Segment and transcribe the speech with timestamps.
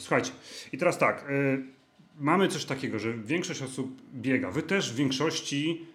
[0.00, 0.32] słuchajcie.
[0.72, 1.62] I teraz tak, y,
[2.20, 4.50] mamy coś takiego, że większość osób biega.
[4.50, 5.86] Wy też w większości,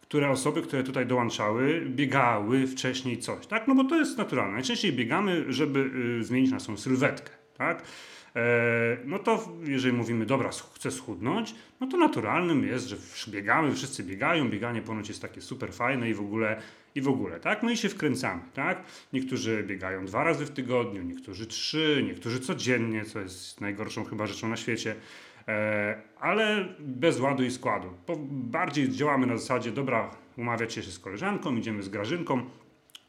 [0.00, 3.68] które osoby, które tutaj dołączały, biegały wcześniej coś, tak?
[3.68, 4.52] No bo to jest naturalne.
[4.52, 7.82] Najczęściej biegamy, żeby y, zmienić naszą sylwetkę, tak?
[8.36, 12.96] E, no to jeżeli mówimy, dobra, chcę schudnąć, no to naturalnym jest, że
[13.28, 16.62] biegamy, wszyscy biegają, bieganie ponoć jest takie super fajne i w ogóle,
[16.94, 17.62] i w ogóle, tak?
[17.62, 18.82] No i się wkręcamy, tak?
[19.12, 24.48] Niektórzy biegają dwa razy w tygodniu, niektórzy trzy, niektórzy codziennie, co jest najgorszą chyba rzeczą
[24.48, 24.94] na świecie,
[25.48, 27.88] e, ale bez ładu i składu.
[28.30, 32.42] Bardziej działamy na zasadzie, dobra, umawiać się z koleżanką, idziemy z Grażynką,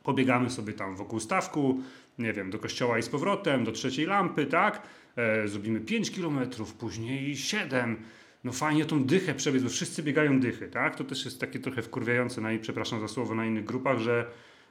[0.04, 1.80] pobiegamy sobie tam wokół stawku,
[2.20, 4.82] nie wiem, do kościoła i z powrotem, do trzeciej lampy, tak?
[5.16, 7.98] E, zrobimy 5 kilometrów, później 7.
[8.44, 10.96] No fajnie tą dychę przebiec, bo wszyscy biegają dychy, tak?
[10.96, 14.26] To też jest takie trochę wkurwiające, na, przepraszam za słowo, na innych grupach, że,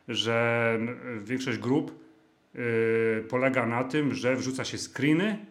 [0.08, 0.78] że
[1.24, 2.04] większość grup
[2.54, 5.46] yy, polega na tym, że wrzuca się screeny,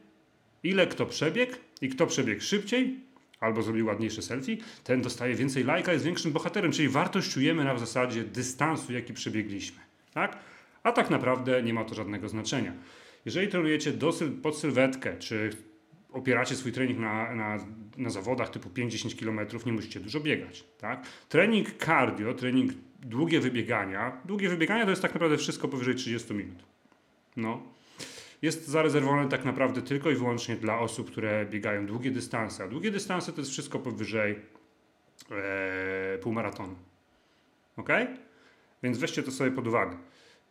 [0.64, 3.00] ile kto przebiegł i kto przebiegł szybciej,
[3.40, 8.24] albo zrobił ładniejsze selfie, ten dostaje więcej lajka, jest większym bohaterem, czyli wartościujemy na zasadzie
[8.24, 9.80] dystansu, jaki przebiegliśmy,
[10.14, 10.38] tak?
[10.84, 12.74] A tak naprawdę nie ma to żadnego znaczenia.
[13.30, 15.50] Jeżeli trenujecie do, pod sylwetkę, czy
[16.12, 17.58] opieracie swój trening na, na,
[17.98, 20.64] na zawodach typu 5-10 km, nie musicie dużo biegać.
[20.78, 21.08] Tak?
[21.30, 24.22] Trening cardio, trening długie wybiegania.
[24.26, 26.64] Długie wybiegania to jest tak naprawdę wszystko powyżej 30 minut.
[27.38, 27.62] No.
[28.42, 32.64] Jest zarezerwowane tak naprawdę tylko i wyłącznie dla osób, które biegają długie dystanse.
[32.64, 34.36] A długie dystanse to jest wszystko powyżej
[35.32, 36.76] e, półmaratonu.
[37.78, 37.90] Ok?
[38.84, 39.98] Więc weźcie to sobie pod uwagę.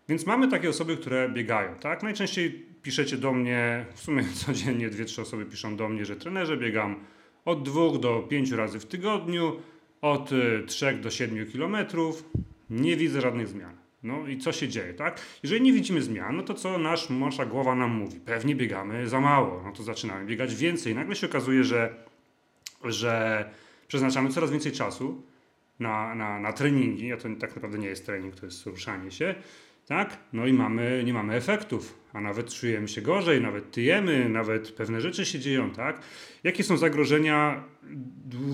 [0.08, 2.02] Więc mamy takie osoby, które biegają, tak?
[2.02, 6.56] Najczęściej piszecie do mnie, w sumie codziennie dwie, trzy osoby piszą do mnie, że trenerze
[6.56, 6.96] biegam
[7.44, 9.56] od dwóch do pięciu razy w tygodniu,
[10.00, 12.24] od y, trzech do siedmiu kilometrów.
[12.70, 13.76] Nie widzę żadnych zmian.
[14.02, 15.20] No i co się dzieje, tak?
[15.42, 18.20] Jeżeli nie widzimy zmian, no to co nasz, nasza głowa nam mówi?
[18.20, 20.94] Pewnie biegamy za mało, no to zaczynamy biegać więcej.
[20.94, 21.94] Nagle się okazuje, że,
[22.84, 23.44] że
[23.88, 25.22] przeznaczamy coraz więcej czasu
[25.80, 29.34] na, na, na treningi, a to tak naprawdę nie jest trening, to jest ruszanie się,
[29.88, 30.18] tak?
[30.32, 35.00] No i mamy, nie mamy efektów, a nawet czujemy się gorzej, nawet tyjemy, nawet pewne
[35.00, 36.00] rzeczy się dzieją, tak?
[36.44, 37.64] Jakie są zagrożenia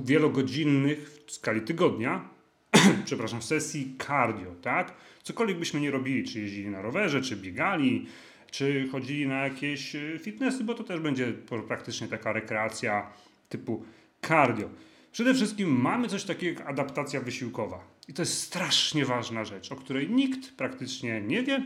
[0.04, 2.28] wielogodzinnych w skali tygodnia,
[3.04, 4.94] przepraszam, w sesji cardio, tak?
[5.22, 8.06] Cokolwiek byśmy nie robili, czy jeździli na rowerze, czy biegali,
[8.50, 11.32] czy chodzili na jakieś e, fitnessy, bo to też będzie
[11.68, 13.10] praktycznie taka rekreacja
[13.48, 13.84] typu
[14.28, 14.68] cardio.
[15.12, 17.93] Przede wszystkim mamy coś takiego jak adaptacja wysiłkowa.
[18.08, 21.64] I to jest strasznie ważna rzecz, o której nikt praktycznie nie wie,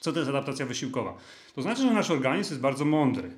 [0.00, 1.16] co to jest adaptacja wysiłkowa.
[1.54, 3.30] To znaczy, że nasz organizm jest bardzo mądry.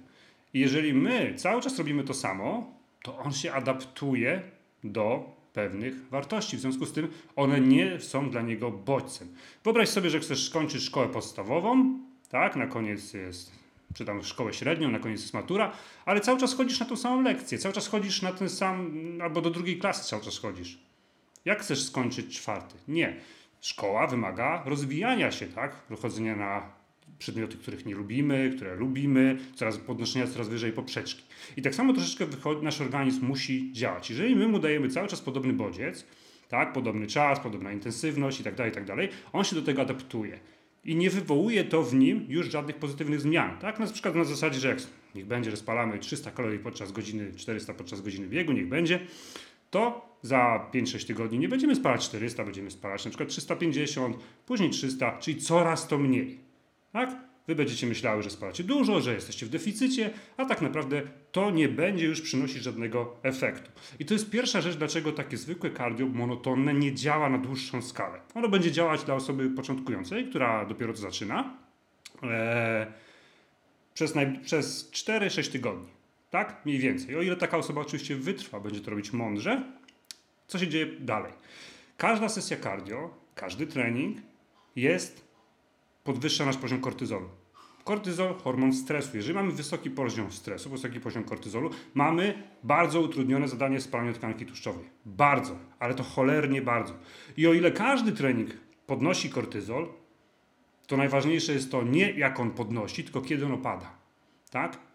[0.55, 2.73] I jeżeli my cały czas robimy to samo,
[3.03, 4.43] to on się adaptuje
[4.85, 6.57] do pewnych wartości.
[6.57, 9.29] W związku z tym one nie są dla niego bodźcem.
[9.65, 13.59] Wyobraź sobie, że chcesz skończyć szkołę podstawową, tak, na koniec jest
[13.95, 15.73] czy tam szkołę średnią, na koniec jest matura,
[16.05, 19.41] ale cały czas chodzisz na tą samą lekcję, cały czas chodzisz na ten sam, albo
[19.41, 20.79] do drugiej klasy cały czas chodzisz.
[21.49, 22.75] Jak chcesz skończyć czwarty?
[22.89, 23.17] Nie.
[23.61, 25.83] Szkoła wymaga rozwijania się, tak?
[26.03, 26.73] Chodzenia na
[27.19, 31.23] przedmioty, których nie lubimy, które lubimy, coraz podnoszenia coraz wyżej poprzeczki.
[31.57, 34.11] I tak samo troszeczkę wychodzi, nasz organizm musi działać.
[34.11, 36.07] Jeżeli my mu dajemy cały czas podobny bodziec,
[36.49, 40.41] tak, podobny czas, podobna intensywność i tak dalej, tak dalej, on się do tego adaptuje
[40.85, 43.59] i nie wywołuje to w nim już żadnych pozytywnych zmian.
[43.59, 43.79] Tak?
[43.79, 44.79] Na przykład na zasadzie, że jak
[45.15, 49.01] niech będzie, że spalamy 300 kalorii podczas godziny, 400 podczas godziny biegu, niech będzie,
[49.71, 55.19] to za 5-6 tygodni nie będziemy spalać 400, będziemy spalać na przykład 350, później 300,
[55.19, 56.39] czyli coraz to mniej.
[56.93, 57.29] Tak?
[57.47, 61.03] Wy będziecie myślały, że spalacie dużo, że jesteście w deficycie, a tak naprawdę
[61.33, 63.71] to nie będzie już przynosić żadnego efektu.
[63.99, 68.21] I to jest pierwsza rzecz, dlaczego takie zwykłe cardio monotonne nie działa na dłuższą skalę.
[68.35, 71.57] Ono będzie działać dla osoby początkującej, która dopiero to zaczyna,
[72.23, 72.87] ee,
[73.95, 74.15] przez,
[74.45, 75.98] przez 4-6 tygodni.
[76.31, 76.63] Tak?
[76.65, 77.17] Mniej więcej.
[77.17, 79.63] O ile taka osoba oczywiście wytrwa, będzie to robić mądrze,
[80.47, 81.33] co się dzieje dalej?
[81.97, 84.19] Każda sesja cardio, każdy trening
[84.77, 85.29] jest
[86.05, 87.29] podwyższa nasz poziom kortyzolu.
[87.85, 89.17] Kortyzol, hormon stresu.
[89.17, 94.85] Jeżeli mamy wysoki poziom stresu, wysoki poziom kortyzolu, mamy bardzo utrudnione zadanie spalania tkanki tłuszczowej.
[95.07, 96.95] Bardzo, ale to cholernie bardzo.
[97.37, 98.51] I o ile każdy trening
[98.87, 99.89] podnosi kortyzol,
[100.87, 103.91] to najważniejsze jest to nie jak on podnosi, tylko kiedy on opada.
[104.51, 104.88] Tak?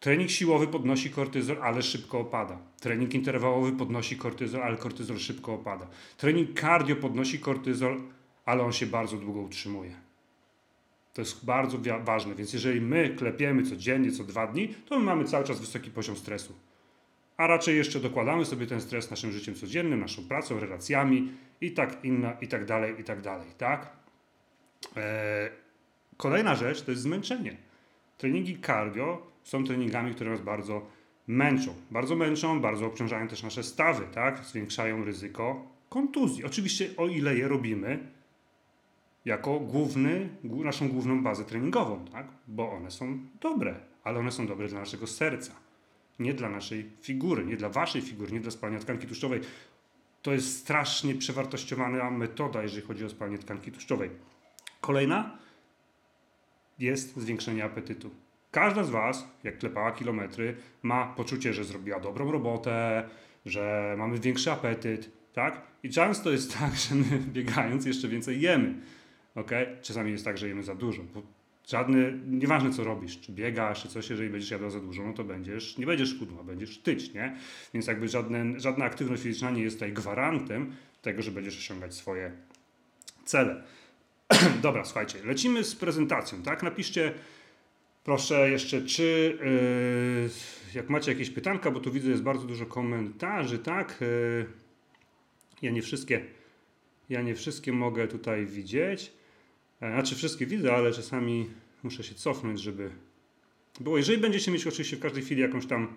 [0.00, 2.58] Trening siłowy podnosi kortyzol, ale szybko opada.
[2.80, 5.86] Trening interwałowy podnosi kortyzol, ale kortyzol szybko opada.
[6.16, 8.00] Trening cardio podnosi kortyzol,
[8.44, 9.94] ale on się bardzo długo utrzymuje.
[11.14, 15.24] To jest bardzo ważne, więc jeżeli my klepiemy codziennie, co dwa dni, to my mamy
[15.24, 16.54] cały czas wysoki poziom stresu.
[17.36, 22.04] A raczej jeszcze dokładamy sobie ten stres naszym życiem codziennym, naszą pracą, relacjami i tak
[22.04, 23.96] inna, i tak dalej, i tak dalej, tak?
[24.96, 25.50] Eee,
[26.16, 27.56] kolejna rzecz to jest zmęczenie.
[28.18, 30.86] Treningi cardio są treningami, które nas bardzo
[31.26, 31.74] męczą.
[31.90, 34.44] Bardzo męczą, bardzo obciążają też nasze stawy, tak?
[34.44, 36.44] Zwiększają ryzyko kontuzji.
[36.44, 37.98] Oczywiście o ile je robimy
[39.24, 42.26] jako główny, naszą główną bazę treningową, tak?
[42.48, 43.74] Bo one są dobre,
[44.04, 45.52] ale one są dobre dla naszego serca.
[46.18, 49.40] Nie dla naszej figury, nie dla waszej figury, nie dla spalania tkanki tłuszczowej.
[50.22, 54.10] To jest strasznie przewartościowana metoda, jeżeli chodzi o spalanie tkanki tłuszczowej.
[54.80, 55.38] Kolejna
[56.78, 58.10] jest zwiększenie apetytu.
[58.50, 63.04] Każda z Was, jak klepała kilometry, ma poczucie, że zrobiła dobrą robotę,
[63.46, 65.62] że mamy większy apetyt, tak?
[65.82, 68.74] I często jest tak, że my biegając jeszcze więcej jemy,
[69.34, 69.50] ok?
[69.82, 71.22] Czasami jest tak, że jemy za dużo, bo
[71.68, 75.24] żadny, nieważne co robisz, czy biegasz, czy coś, jeżeli będziesz jadał za dużo, no to
[75.24, 77.36] będziesz, nie będziesz chudła, będziesz tyć, nie?
[77.74, 80.72] Więc jakby żadne, żadna aktywność fizyczna nie jest tutaj gwarantem
[81.02, 82.32] tego, że będziesz osiągać swoje
[83.24, 83.62] cele.
[84.62, 86.62] Dobra, słuchajcie, lecimy z prezentacją, tak?
[86.62, 87.14] Napiszcie
[88.08, 89.38] proszę jeszcze, czy
[90.24, 94.00] yy, jak macie jakieś pytanka, bo tu widzę jest bardzo dużo komentarzy, tak?
[94.00, 94.46] Yy,
[95.62, 96.24] ja nie wszystkie,
[97.08, 99.12] ja nie wszystkie mogę tutaj widzieć.
[99.78, 101.50] Znaczy wszystkie widzę, ale czasami
[101.82, 102.90] muszę się cofnąć, żeby
[103.80, 103.98] było.
[103.98, 105.94] Jeżeli będziecie mieć oczywiście w każdej chwili jakąś tam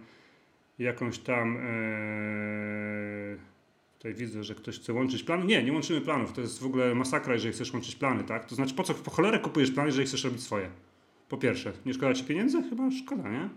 [0.79, 3.37] jakąś tam yy,
[3.97, 5.47] Tutaj widzę, że ktoś chce łączyć plan.
[5.47, 6.33] Nie, nie łączymy planów.
[6.33, 8.45] To jest w ogóle masakra, jeżeli chcesz łączyć plany, tak?
[8.45, 10.69] To znaczy, po co po cholerę kupujesz plany, jeżeli chcesz robić swoje?
[11.31, 12.63] Po pierwsze, nie szkoda ci pieniędzy?
[12.69, 13.49] Chyba szkoda, nie?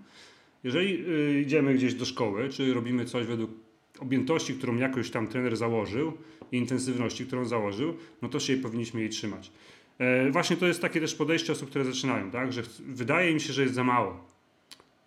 [0.65, 3.50] Jeżeli y, idziemy gdzieś do szkoły, czy robimy coś według
[3.99, 6.12] objętości, którą jakoś tam trener założył
[6.53, 9.50] i intensywności, którą założył, no to się jej powinniśmy jej trzymać.
[9.99, 12.53] E, właśnie to jest takie też podejście osób, które zaczynają, tak?
[12.53, 14.25] Że wydaje mi się, że jest za mało,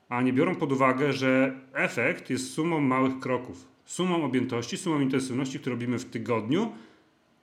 [0.10, 5.60] a nie biorą pod uwagę, że efekt jest sumą małych kroków sumą objętości, sumą intensywności,
[5.60, 6.72] które robimy w tygodniu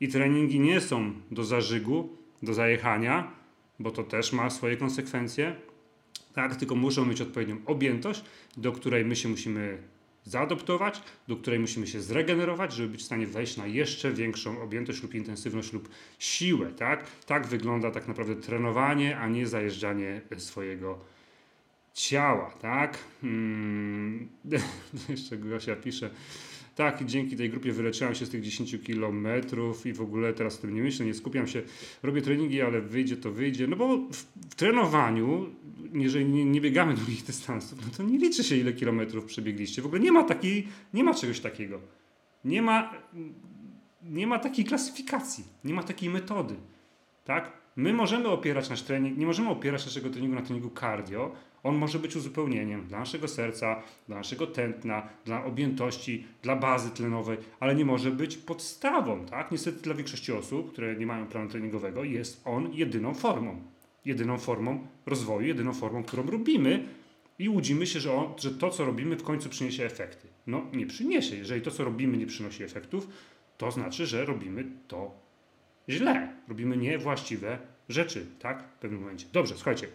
[0.00, 2.08] i treningi nie są do zażygu,
[2.42, 3.43] do zajechania,
[3.78, 5.56] bo to też ma swoje konsekwencje,
[6.34, 8.24] tak, tylko muszą mieć odpowiednią objętość,
[8.56, 9.78] do której my się musimy
[10.24, 15.02] zaadoptować, do której musimy się zregenerować, żeby być w stanie wejść na jeszcze większą objętość
[15.02, 15.88] lub intensywność lub
[16.18, 17.04] siłę, tak?
[17.26, 20.98] Tak wygląda tak naprawdę trenowanie, a nie zajeżdżanie swojego
[21.94, 22.98] ciała, tak?
[23.20, 24.28] Hmm.
[25.08, 26.10] Jeszcze Gosia pisze,
[26.74, 30.62] tak, dzięki tej grupie wyleczyłam się z tych 10 kilometrów i w ogóle teraz o
[30.62, 31.62] tym nie myślę, nie skupiam się,
[32.02, 34.16] robię treningi, ale wyjdzie to wyjdzie, no bo w,
[34.50, 35.46] w trenowaniu,
[35.92, 39.86] jeżeli nie, nie, biegamy długich dystansów, no to nie liczy się ile kilometrów przebiegliście, w
[39.86, 41.80] ogóle nie ma takiej, nie ma czegoś takiego,
[42.44, 42.94] nie ma,
[44.02, 46.54] nie ma takiej klasyfikacji, nie ma takiej metody,
[47.24, 47.52] tak?
[47.76, 51.32] My możemy opierać nasz trening, nie możemy opierać naszego treningu na treningu cardio,
[51.64, 57.38] on może być uzupełnieniem dla naszego serca, dla naszego tętna, dla objętości, dla bazy tlenowej,
[57.60, 59.26] ale nie może być podstawą.
[59.26, 59.52] Tak?
[59.52, 63.62] Niestety dla większości osób, które nie mają planu treningowego, jest on jedyną formą.
[64.04, 66.88] Jedyną formą rozwoju, jedyną formą, którą robimy
[67.38, 70.28] i łudzimy się, że, on, że to, co robimy, w końcu przyniesie efekty.
[70.46, 71.36] No, nie przyniesie.
[71.36, 73.08] Jeżeli to, co robimy, nie przynosi efektów,
[73.58, 75.14] to znaczy, że robimy to
[75.88, 76.32] źle.
[76.48, 77.58] Robimy niewłaściwe
[77.88, 78.64] rzeczy, tak?
[78.76, 79.26] W pewnym momencie.
[79.32, 79.86] Dobrze, słuchajcie.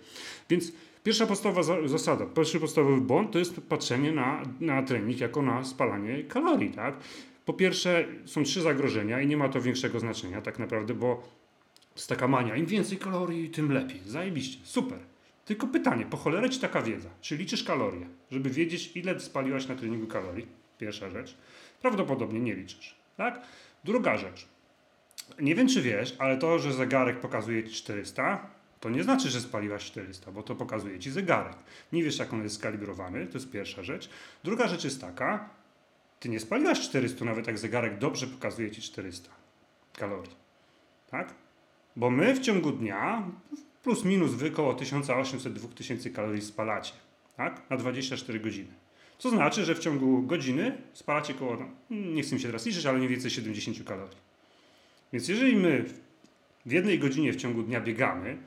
[0.49, 0.71] Więc
[1.03, 6.23] Pierwsza podstawowa zasada, pierwszy podstawowy błąd to jest patrzenie na, na trening jako na spalanie
[6.23, 6.95] kalorii, tak?
[7.45, 11.23] Po pierwsze, są trzy zagrożenia i nie ma to większego znaczenia tak naprawdę, bo
[11.95, 14.01] jest taka mania, im więcej kalorii, tym lepiej.
[14.05, 14.99] Zajebiście, super.
[15.45, 17.09] Tylko pytanie, po cholerę ci taka wiedza?
[17.21, 20.47] Czy liczysz kalorie, żeby wiedzieć, ile spaliłaś na treningu kalorii?
[20.77, 21.37] Pierwsza rzecz.
[21.81, 23.41] Prawdopodobnie nie liczysz, tak?
[23.83, 24.47] Druga rzecz.
[25.41, 29.41] Nie wiem, czy wiesz, ale to, że zegarek pokazuje ci 400, to nie znaczy, że
[29.41, 31.57] spaliłaś 400, bo to pokazuje ci zegarek.
[31.93, 34.09] Nie wiesz, jak on jest skalibrowany, to jest pierwsza rzecz.
[34.43, 35.49] Druga rzecz jest taka,
[36.19, 39.29] ty nie spaliłaś 400, nawet jak zegarek dobrze pokazuje ci 400
[39.93, 40.35] kalorii.
[41.11, 41.33] Tak?
[41.95, 43.23] Bo my w ciągu dnia
[43.83, 46.93] plus minus wy około 1800-2000 kalorii spalacie.
[47.37, 47.69] Tak?
[47.69, 48.73] Na 24 godziny.
[49.17, 52.85] Co znaczy, że w ciągu godziny spalacie około, no, nie chcę mi się teraz liczyć,
[52.85, 54.17] ale mniej więcej 70 kalorii.
[55.13, 55.85] Więc jeżeli my
[56.65, 58.37] w jednej godzinie w ciągu dnia biegamy,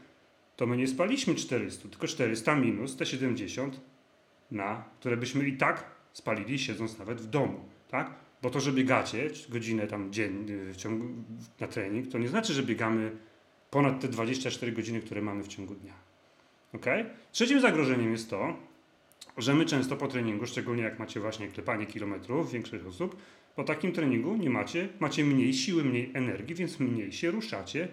[0.62, 3.80] to my nie spaliśmy 400, tylko 400 minus te 70,
[4.50, 8.14] na, które byśmy i tak spalili siedząc nawet w domu, tak?
[8.42, 11.06] Bo to, że biegacie godzinę tam dzień w ciągu,
[11.60, 13.16] na trening, to nie znaczy, że biegamy
[13.70, 15.94] ponad te 24 godziny, które mamy w ciągu dnia.
[16.74, 16.86] ok?
[17.32, 18.56] Trzecim zagrożeniem jest to,
[19.38, 23.16] że my często po treningu, szczególnie jak macie właśnie klepanie kilometrów, większość osób,
[23.56, 27.88] po takim treningu nie macie, macie mniej siły, mniej energii, więc mniej się ruszacie,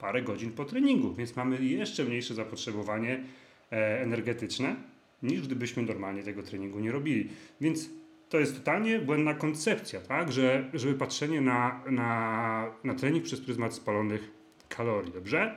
[0.00, 3.24] parę godzin po treningu, więc mamy jeszcze mniejsze zapotrzebowanie
[3.72, 4.76] e, energetyczne
[5.22, 7.28] niż gdybyśmy normalnie tego treningu nie robili.
[7.60, 7.90] Więc
[8.28, 10.32] to jest totalnie błędna koncepcja, tak?
[10.32, 14.30] że, żeby patrzenie na, na, na trening przez pryzmat spalonych
[14.68, 15.56] kalorii, dobrze?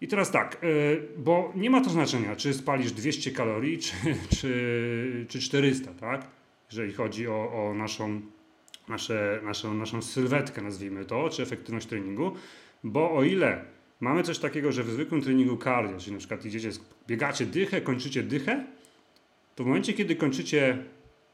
[0.00, 3.94] I teraz tak, y, bo nie ma to znaczenia, czy spalisz 200 kalorii, czy,
[4.40, 6.26] czy, czy 400, tak?
[6.70, 8.20] Jeżeli chodzi o, o naszą,
[8.88, 12.32] nasze, naszą, naszą sylwetkę, nazwijmy to, czy efektywność treningu,
[12.84, 13.64] bo o ile
[14.00, 16.70] mamy coś takiego, że w zwykłym treningu cardio, czyli na przykład idziecie,
[17.08, 18.64] biegacie dychę, kończycie dychę,
[19.54, 20.78] to w momencie, kiedy kończycie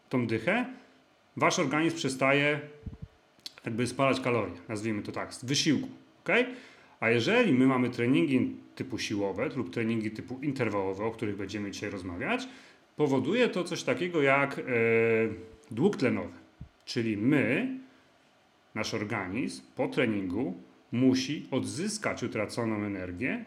[0.09, 0.67] tą dychę,
[1.37, 2.61] wasz organizm przestaje
[3.65, 5.89] jakby spalać kalorie, nazwijmy to tak, z wysiłku,
[6.25, 6.29] ok?
[7.01, 11.91] A jeżeli my mamy treningi typu siłowe lub treningi typu interwałowe, o których będziemy dzisiaj
[11.91, 12.49] rozmawiać,
[12.97, 14.63] powoduje to coś takiego jak e,
[15.71, 16.39] dług tlenowy.
[16.85, 17.79] Czyli my,
[18.75, 20.55] nasz organizm po treningu
[20.93, 23.45] musi odzyskać utraconą energię,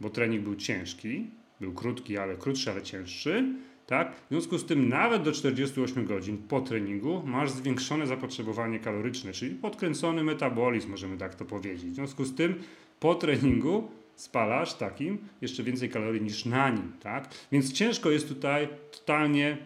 [0.00, 3.54] bo trening był ciężki, był krótki, ale krótszy, ale cięższy,
[3.86, 4.16] tak?
[4.16, 9.54] W związku z tym nawet do 48 godzin po treningu masz zwiększone zapotrzebowanie kaloryczne, czyli
[9.54, 11.90] podkręcony metabolizm, możemy tak to powiedzieć.
[11.90, 12.54] W związku z tym
[13.00, 17.28] po treningu spalasz takim jeszcze więcej kalorii niż na nim, tak?
[17.52, 19.58] Więc ciężko jest tutaj totalnie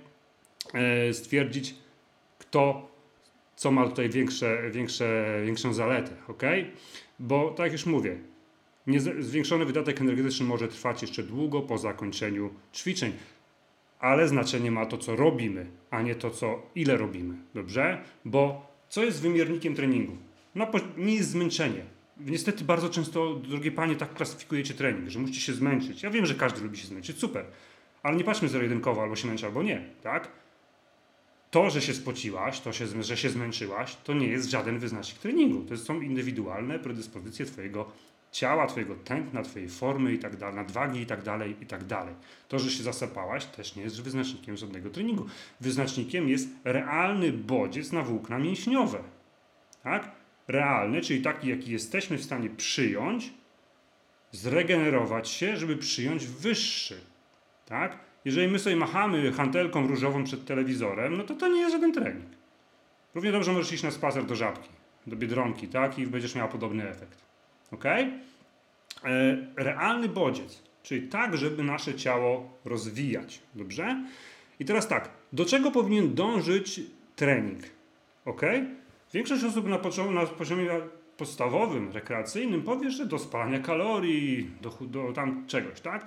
[0.75, 1.75] e, stwierdzić,
[2.39, 2.92] kto
[3.63, 6.43] co ma tutaj większe, większe, większą zaletę, ok?
[7.19, 8.19] Bo tak jak już mówię,
[9.19, 13.13] zwiększony wydatek energetyczny może trwać jeszcze długo po zakończeniu ćwiczeń
[13.99, 17.35] ale znaczenie ma to, co robimy, a nie to, co ile robimy.
[17.55, 18.05] Dobrze?
[18.25, 20.17] Bo co jest wymiernikiem treningu?
[20.55, 20.67] No,
[20.97, 21.85] nie jest zmęczenie.
[22.21, 26.03] Niestety bardzo często, drogie panie, tak klasyfikujecie trening, że musicie się zmęczyć.
[26.03, 27.45] Ja wiem, że każdy lubi się zmęczyć, super.
[28.03, 30.42] Ale nie patrzmy zero-jedynkowo, albo się męczy, albo nie, tak?
[31.53, 35.65] To, że się spociłaś, to, się, że się zmęczyłaś, to nie jest żaden wyznacznik treningu.
[35.65, 37.93] To są indywidualne predyspozycje Twojego
[38.31, 42.15] ciała, twojego tętna, twojej formy i tak dalej, nadwagi i tak dalej, i tak dalej.
[42.49, 45.27] To, że się zasapałaś, też nie jest wyznacznikiem żadnego treningu.
[45.61, 48.99] Wyznacznikiem jest realny bodziec na włókna mięśniowe.
[49.83, 50.11] Tak?
[50.49, 53.33] Realny, czyli taki, jaki jesteśmy w stanie przyjąć,
[54.31, 57.01] zregenerować się, żeby przyjąć wyższy.
[57.67, 58.12] Tak?
[58.25, 62.27] Jeżeli my sobie machamy hantelką różową przed telewizorem, no to to nie jest żaden trening.
[63.15, 64.69] Równie dobrze możesz iść na spacer do żabki,
[65.07, 65.99] do biedronki, tak?
[65.99, 67.19] I będziesz miała podobny efekt.
[67.71, 67.85] Ok?
[67.85, 68.11] E,
[69.57, 73.43] realny bodziec, czyli tak, żeby nasze ciało rozwijać.
[73.55, 74.05] Dobrze?
[74.61, 76.81] I teraz tak, do czego powinien dążyć
[77.17, 77.63] trening?
[78.25, 78.43] Ok?
[79.13, 79.79] Większość osób na,
[80.11, 80.71] na poziomie
[81.17, 86.07] podstawowym, rekreacyjnym powie, że do spalania kalorii, do, do tam czegoś, tak?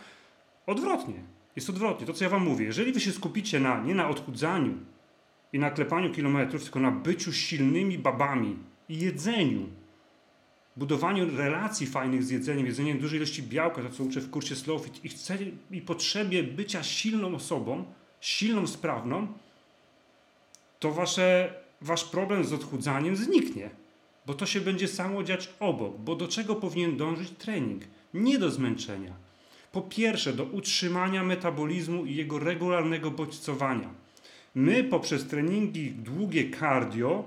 [0.65, 1.34] Odwrotnie.
[1.55, 2.07] Jest odwrotnie.
[2.07, 2.65] To, co ja wam mówię.
[2.65, 4.73] Jeżeli wy się skupicie na, nie na odchudzaniu
[5.53, 8.57] i na klepaniu kilometrów, tylko na byciu silnymi babami
[8.89, 9.67] i jedzeniu,
[10.77, 15.05] budowaniu relacji fajnych z jedzeniem, jedzeniem dużej ilości białka, to co uczę w kursie Slowfit
[15.05, 15.37] i, chcę,
[15.71, 17.85] i potrzebie bycia silną osobą,
[18.21, 19.27] silną, sprawną,
[20.79, 23.69] to wasze, wasz problem z odchudzaniem zniknie.
[24.25, 25.97] Bo to się będzie samo dziać obok.
[25.99, 27.83] Bo do czego powinien dążyć trening?
[28.13, 29.24] Nie do zmęczenia.
[29.75, 33.89] Po pierwsze, do utrzymania metabolizmu i jego regularnego bodźcowania.
[34.55, 37.23] My poprzez treningi długie cardio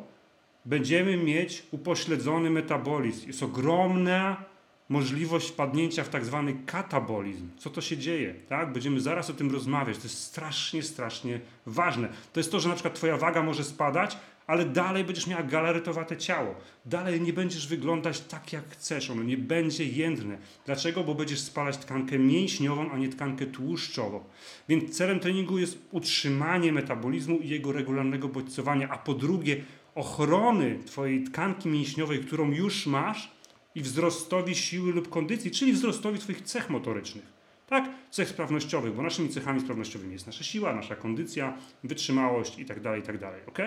[0.65, 3.27] będziemy mieć upośledzony metabolizm.
[3.27, 4.45] Jest ogromna
[4.89, 7.49] możliwość wpadnięcia w tak zwany katabolizm.
[7.59, 8.35] Co to się dzieje?
[8.49, 8.73] Tak?
[8.73, 9.97] Będziemy zaraz o tym rozmawiać.
[9.97, 12.09] To jest strasznie, strasznie ważne.
[12.33, 16.17] To jest to, że na przykład twoja waga może spadać, ale dalej będziesz miała galaretowate
[16.17, 16.55] ciało.
[16.87, 19.11] Dalej nie będziesz wyglądać tak, jak chcesz.
[19.11, 20.39] Ono nie będzie jędrne.
[20.67, 21.05] Dlaczego?
[21.05, 24.25] Bo będziesz spalać tkankę mięśniową, a nie tkankę tłuszczową.
[24.69, 29.65] Więc celem treningu jest utrzymanie metabolizmu i jego regularnego bodźcowania, a po drugie
[29.95, 33.31] ochrony Twojej tkanki mięśniowej, którą już masz
[33.75, 37.39] i wzrostowi siły lub kondycji, czyli wzrostowi Twoich cech motorycznych.
[37.67, 37.91] Tak?
[38.11, 43.19] Cech sprawnościowych, bo naszymi cechami sprawnościowymi jest nasza siła, nasza kondycja, wytrzymałość itd., tak itd.
[43.19, 43.59] Tak ok?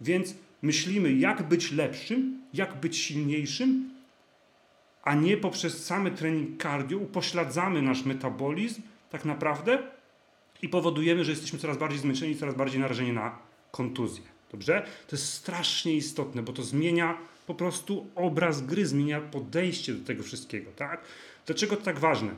[0.00, 3.90] Więc myślimy, jak być lepszym, jak być silniejszym,
[5.02, 9.78] a nie poprzez samy trening cardio upośladzamy nasz metabolizm tak naprawdę
[10.62, 13.38] i powodujemy, że jesteśmy coraz bardziej zmęczeni, coraz bardziej narażeni na
[13.70, 14.24] kontuzję.
[14.52, 14.86] Dobrze?
[15.08, 20.22] To jest strasznie istotne, bo to zmienia po prostu obraz gry, zmienia podejście do tego
[20.22, 21.00] wszystkiego, tak?
[21.46, 22.30] Dlaczego to tak ważne?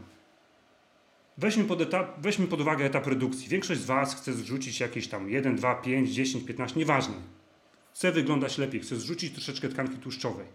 [1.39, 3.49] Weźmy pod, etap, weźmy pod uwagę etap redukcji.
[3.49, 7.15] Większość z Was chce zrzucić jakieś tam 1, 2, 5, 10, 15, nieważne.
[7.95, 10.47] Chce wyglądać lepiej, chce zrzucić troszeczkę tkanki tłuszczowej.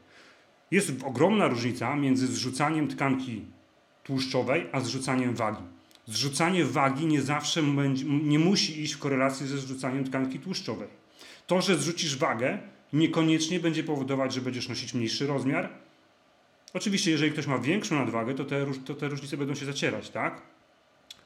[0.72, 3.46] Jest ogromna różnica między zrzucaniem tkanki
[4.04, 5.64] tłuszczowej, a zrzucaniem wagi.
[6.08, 7.64] Zrzucanie wagi nie zawsze
[8.24, 10.88] nie musi iść w korelacji ze zrzucaniem tkanki tłuszczowej.
[11.48, 12.60] To, że zrzucisz wagę,
[12.94, 15.70] niekoniecznie będzie powodować, że będziesz nosić mniejszy rozmiar.
[16.74, 20.42] Oczywiście, jeżeli ktoś ma większą nadwagę, to te, to te różnice będą się zacierać, tak?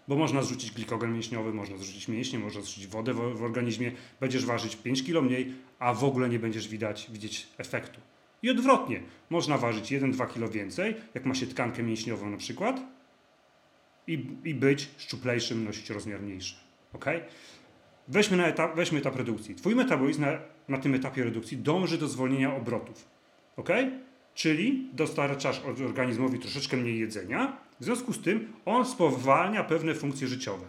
[0.10, 4.46] Bo można zrzucić glikogen mięśniowy, można zrzucić mięśnie, można zrzucić wodę w, w organizmie, będziesz
[4.46, 8.02] ważyć 5 kg mniej, a w ogóle nie będziesz widać, widzieć efektu.
[8.44, 12.82] I odwrotnie, można ważyć 1-2 kg więcej, jak ma się tkankę mięśniową na przykład,
[14.08, 16.56] i, i być szczuplejszym, nosić rozmiar mniejszy.
[16.94, 17.06] Ok?
[18.08, 19.56] Weźmy, na etap, weźmy etap redukcji.
[19.56, 23.08] Twój metabolizm na, na tym etapie redukcji dąży do zwolnienia obrotów.
[23.58, 23.70] Ok?
[24.34, 30.66] Czyli dostarczasz organizmowi troszeczkę mniej jedzenia, w związku z tym on spowalnia pewne funkcje życiowe,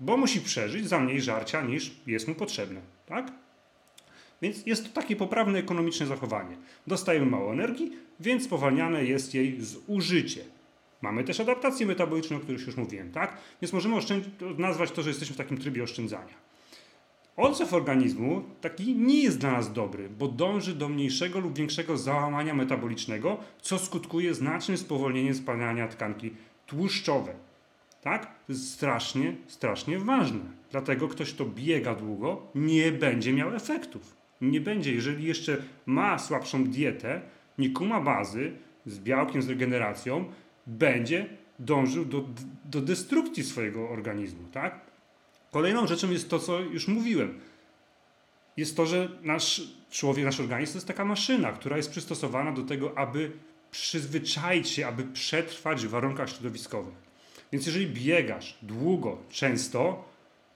[0.00, 2.80] bo musi przeżyć za mniej żarcia niż jest mu potrzebne.
[3.06, 3.32] Tak?
[4.42, 6.56] Więc jest to takie poprawne ekonomiczne zachowanie.
[6.86, 10.44] Dostajemy mało energii, więc spowalniane jest jej zużycie.
[11.02, 13.36] Mamy też adaptację metaboliczną, o których już mówiłem, tak?
[13.62, 13.96] Więc możemy
[14.58, 16.50] nazwać to, że jesteśmy w takim trybie oszczędzania.
[17.36, 22.54] Odzew organizmu taki nie jest dla nas dobry, bo dąży do mniejszego lub większego załamania
[22.54, 26.30] metabolicznego, co skutkuje znacznym spowolnieniem spalania tkanki
[26.70, 27.34] tłuszczowej.
[28.02, 28.26] Tak?
[28.26, 30.40] To jest strasznie, strasznie ważne.
[30.70, 34.16] Dlatego ktoś, kto biega długo, nie będzie miał efektów.
[34.40, 37.20] Nie będzie, jeżeli jeszcze ma słabszą dietę,
[37.58, 38.52] nie kuma bazy
[38.86, 40.24] z białkiem, z regeneracją,
[40.66, 41.26] będzie
[41.58, 42.24] dążył do,
[42.64, 44.48] do destrukcji swojego organizmu.
[44.52, 44.80] Tak?
[45.50, 47.40] Kolejną rzeczą jest to, co już mówiłem.
[48.56, 52.62] Jest to, że nasz człowiek, nasz organizm to jest taka maszyna, która jest przystosowana do
[52.62, 53.32] tego, aby
[53.70, 56.94] przyzwyczaić się, aby przetrwać w warunkach środowiskowych.
[57.52, 60.04] Więc jeżeli biegasz długo, często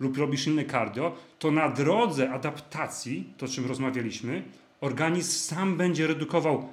[0.00, 4.42] lub robisz inne cardio, to na drodze adaptacji, to o czym rozmawialiśmy,
[4.80, 6.68] organizm sam będzie redukował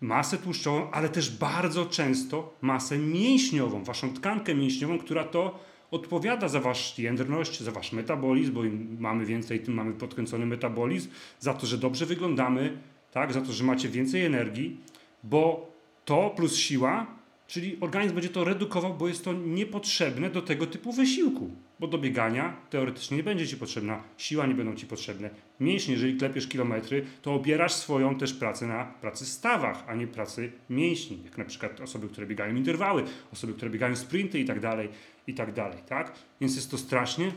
[0.00, 5.58] masę tłuszczową, ale też bardzo często masę mięśniową, waszą tkankę mięśniową, która to
[5.90, 11.10] odpowiada za wasz jędrność, za wasz metabolizm, bo im mamy więcej, tym mamy podkręcony metabolizm,
[11.40, 12.78] za to, że dobrze wyglądamy,
[13.12, 14.80] tak, za to, że macie więcej energii,
[15.22, 15.72] bo
[16.04, 17.06] to plus siła,
[17.46, 21.50] czyli organizm będzie to redukował, bo jest to niepotrzebne do tego typu wysiłku.
[21.80, 25.94] Bo do biegania teoretycznie nie będzie ci potrzebna siła, nie będą ci potrzebne mięśnie.
[25.94, 31.20] Jeżeli klepiesz kilometry, to obierasz swoją też pracę na pracy stawach, a nie pracy mięśni.
[31.24, 34.88] Jak na przykład osoby, które biegają interwały, osoby, które biegają sprinty i tak dalej,
[35.26, 36.12] i tak dalej, tak?
[36.40, 37.32] Więc jest to strasznie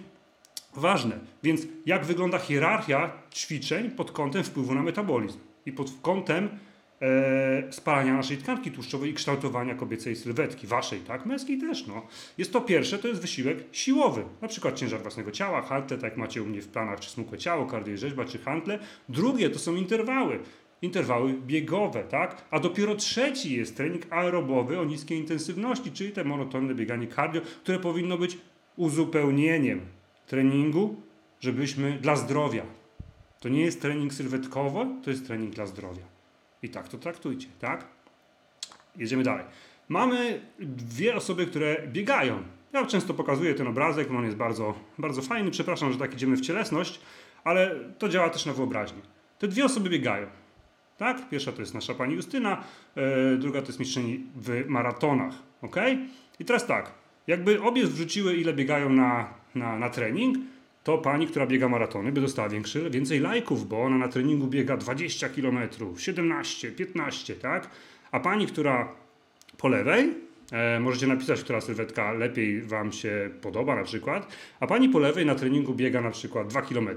[0.75, 1.19] ważne.
[1.43, 6.49] Więc jak wygląda hierarchia ćwiczeń pod kątem wpływu na metabolizm i pod kątem
[7.01, 11.25] e, spalania naszej tkanki tłuszczowej i kształtowania kobiecej sylwetki, waszej, tak?
[11.25, 12.07] Męskiej też, no.
[12.37, 16.17] Jest to pierwsze, to jest wysiłek siłowy, na przykład ciężar własnego ciała, hantle, tak jak
[16.17, 18.79] macie u mnie w planach, czy smukłe ciało, kardio rzeźba, czy hantle.
[19.09, 20.39] Drugie to są interwały,
[20.81, 22.45] interwały biegowe, tak?
[22.51, 27.79] A dopiero trzeci jest trening aerobowy o niskiej intensywności, czyli te monotonne bieganie cardio, które
[27.79, 28.37] powinno być
[28.75, 29.81] uzupełnieniem
[30.27, 30.95] treningu,
[31.39, 32.63] żebyśmy dla zdrowia.
[33.39, 36.14] To nie jest trening sylwetkowy, to jest trening dla zdrowia.
[36.65, 37.85] I tak to traktujcie, tak?
[38.97, 39.45] Jedziemy dalej.
[39.89, 42.43] Mamy dwie osoby, które biegają.
[42.73, 45.51] Ja często pokazuję ten obrazek, on jest bardzo, bardzo fajny.
[45.51, 46.99] Przepraszam, że tak idziemy w cielesność,
[47.43, 49.01] ale to działa też na wyobraźnię.
[49.39, 50.27] Te dwie osoby biegają.
[50.97, 51.29] Tak?
[51.29, 52.63] Pierwsza to jest nasza pani Justyna,
[52.95, 55.33] yy, druga to jest mistrzyni w maratonach.
[55.61, 55.75] ok?
[56.39, 56.91] I teraz tak,
[57.27, 60.37] jakby obie wrzuciły ile biegają na, na, na trening,
[60.85, 64.77] to pani, która biega maratony, by dostała większy, więcej lajków, bo ona na treningu biega
[64.77, 65.57] 20 km,
[65.97, 67.69] 17, 15, tak?
[68.11, 68.95] A pani, która
[69.57, 70.13] po lewej,
[70.51, 74.27] e, możecie napisać, która sylwetka lepiej Wam się podoba na przykład,
[74.59, 76.89] a pani po lewej na treningu biega na przykład 2 km.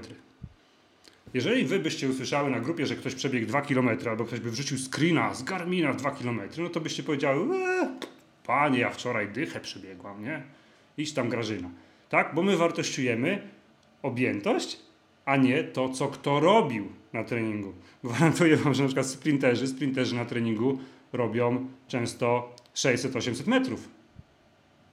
[1.33, 4.77] Jeżeli wy byście usłyszały na grupie, że ktoś przebiegł 2 km, albo ktoś by wrzucił
[4.77, 7.87] screena z Garmina 2 km, no to byście powiedziały, eee,
[8.45, 10.41] panie, ja wczoraj dychę przebiegłam, nie?
[10.97, 11.69] Idź tam Grażyna.
[12.09, 12.35] Tak?
[12.35, 13.58] Bo my wartościujemy
[14.01, 14.79] objętość,
[15.25, 17.73] a nie to, co kto robił na treningu.
[18.03, 20.79] Gwarantuję wam, że na przykład sprinterzy, sprinterzy na treningu
[21.13, 23.89] robią często 600-800 metrów.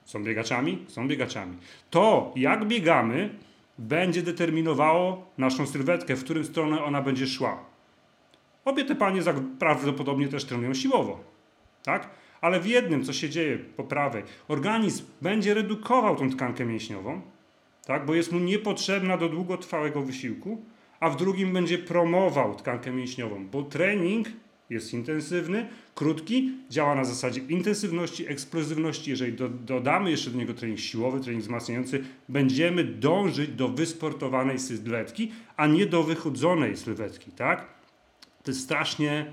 [0.04, 0.84] Są biegaczami?
[0.88, 1.56] Są biegaczami.
[1.90, 3.30] To, jak biegamy,
[3.78, 7.64] będzie determinowało naszą sylwetkę, w którym stronę ona będzie szła.
[8.64, 9.22] Obie te panie
[9.58, 11.20] prawdopodobnie też trenują siłowo,
[11.82, 12.10] tak?
[12.40, 17.20] Ale w jednym, co się dzieje po prawej, organizm będzie redukował tą tkankę mięśniową,
[17.86, 18.06] tak?
[18.06, 20.62] bo jest mu niepotrzebna do długotrwałego wysiłku,
[21.00, 24.28] a w drugim będzie promował tkankę mięśniową, bo trening
[24.70, 29.10] jest intensywny, krótki, działa na zasadzie intensywności, eksplozywności.
[29.10, 35.32] Jeżeli do, dodamy jeszcze do niego trening siłowy, trening wzmacniający, będziemy dążyć do wysportowanej sylwetki,
[35.56, 37.66] a nie do wychudzonej sylwetki, tak?
[38.42, 39.32] To jest strasznie,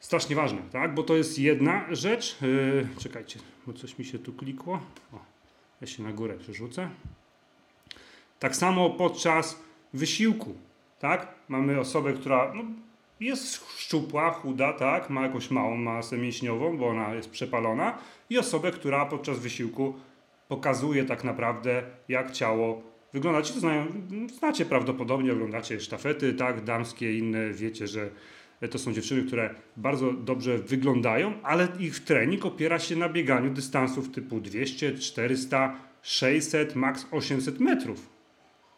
[0.00, 0.94] strasznie ważne, tak?
[0.94, 2.36] Bo to jest jedna rzecz.
[2.42, 4.80] Yy, czekajcie, bo coś mi się tu klikło.
[5.12, 5.18] O,
[5.80, 6.90] ja się na górę przerzucę.
[8.38, 10.54] Tak samo podczas wysiłku,
[10.98, 11.34] tak?
[11.48, 12.62] Mamy osobę, która no,
[13.20, 17.98] jest szczupła, chuda, tak, ma jakąś małą masę mięśniową, bo ona jest przepalona
[18.30, 19.94] i osobę, która podczas wysiłku
[20.48, 23.42] pokazuje tak naprawdę, jak ciało wygląda.
[23.42, 23.86] Ci to znają,
[24.38, 28.10] znacie prawdopodobnie, oglądacie sztafety, tak, damskie, inne, wiecie, że
[28.70, 34.10] To są dziewczyny, które bardzo dobrze wyglądają, ale ich trening opiera się na bieganiu dystansów
[34.10, 38.15] typu 200, 400, 600, max 800 metrów.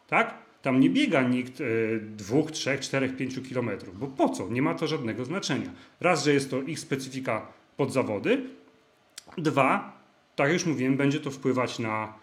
[0.09, 0.33] Tak?
[0.61, 1.65] Tam nie biega nikt e,
[1.99, 4.49] 2, 3, 4, 5 kilometrów, bo po co?
[4.49, 5.71] Nie ma to żadnego znaczenia.
[6.01, 8.41] Raz, że jest to ich specyfika pod zawody,
[9.37, 9.99] dwa,
[10.35, 12.13] tak jak już mówiłem, będzie to wpływać na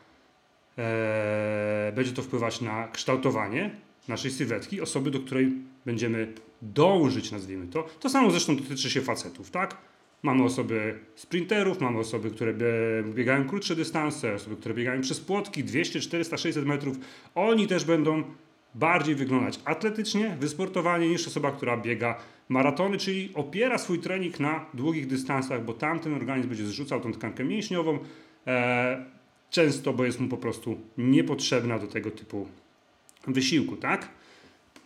[0.78, 3.70] e, będzie to wpływać na kształtowanie
[4.08, 5.52] naszej sylwetki, osoby, do której
[5.86, 7.82] będziemy dążyć, nazwijmy to.
[8.00, 9.76] To samo zresztą dotyczy się facetów, tak?
[10.22, 15.64] Mamy osoby sprinterów, mamy osoby, które bie- biegają krótsze dystanse, osoby, które biegają przez płotki
[15.64, 16.96] 200, 400, 600 metrów.
[17.34, 18.22] Oni też będą
[18.74, 25.06] bardziej wyglądać atletycznie, wysportowanie niż osoba, która biega maratony, czyli opiera swój trening na długich
[25.06, 27.98] dystansach, bo tamten organizm będzie zrzucał tą tkankę mięśniową,
[28.46, 29.04] e,
[29.50, 32.48] często, bo jest mu po prostu niepotrzebna do tego typu
[33.26, 34.08] wysiłku, tak?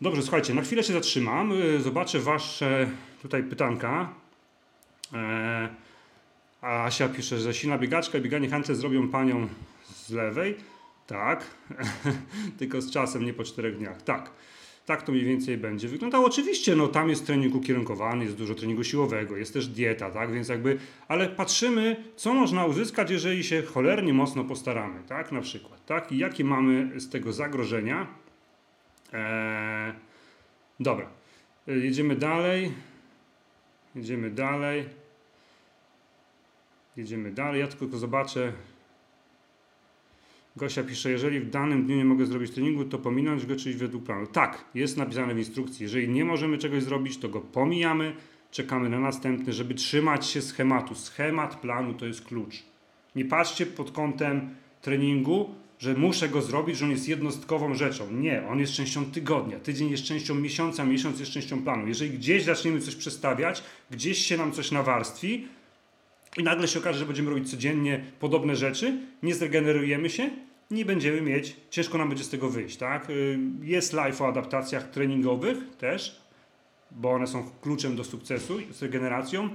[0.00, 2.90] Dobrze, słuchajcie, na chwilę się zatrzymam, y, zobaczę wasze
[3.22, 4.14] tutaj pytanka.
[5.12, 5.68] E,
[6.60, 9.48] a Asia pisze, że silna biegaczka i bieganie handle zrobią panią
[9.84, 10.56] z lewej.
[11.06, 11.44] Tak,
[12.58, 14.02] tylko z czasem, nie po czterech dniach.
[14.02, 14.30] Tak,
[14.86, 16.26] tak to mniej więcej będzie wyglądało.
[16.26, 20.48] Oczywiście, no tam jest trening ukierunkowany, jest dużo treningu siłowego, jest też dieta, tak, więc
[20.48, 26.12] jakby, ale patrzymy, co można uzyskać, jeżeli się cholernie mocno postaramy, tak, na przykład, tak,
[26.12, 28.06] i jakie mamy z tego zagrożenia.
[29.12, 29.92] Eee,
[30.80, 31.06] dobra,
[31.68, 32.72] E, jedziemy dalej.
[33.94, 34.84] Jedziemy dalej.
[37.00, 37.60] Jedziemy dalej.
[37.60, 38.52] Ja tylko zobaczę.
[40.56, 44.04] Gosia pisze, jeżeli w danym dniu nie mogę zrobić treningu, to pominąć go, czyli według
[44.04, 44.26] planu.
[44.26, 45.82] Tak, jest napisane w instrukcji.
[45.82, 48.16] Jeżeli nie możemy czegoś zrobić, to go pomijamy,
[48.50, 50.94] czekamy na następny, żeby trzymać się schematu.
[50.94, 52.62] Schemat planu to jest klucz.
[53.16, 54.50] Nie patrzcie pod kątem
[54.82, 58.12] treningu, że muszę go zrobić, że on jest jednostkową rzeczą.
[58.12, 61.88] Nie, on jest częścią tygodnia, tydzień jest częścią miesiąca, miesiąc jest częścią planu.
[61.88, 65.48] Jeżeli gdzieś zaczniemy coś przestawiać, gdzieś się nam coś nawarstwi
[66.36, 70.30] i nagle się okaże, że będziemy robić codziennie podobne rzeczy, nie zregenerujemy się,
[70.70, 73.10] nie będziemy mieć, ciężko nam będzie z tego wyjść, tak?
[73.10, 76.20] Y, Jest live o adaptacjach treningowych też,
[76.90, 79.48] bo one są kluczem do sukcesu z regeneracją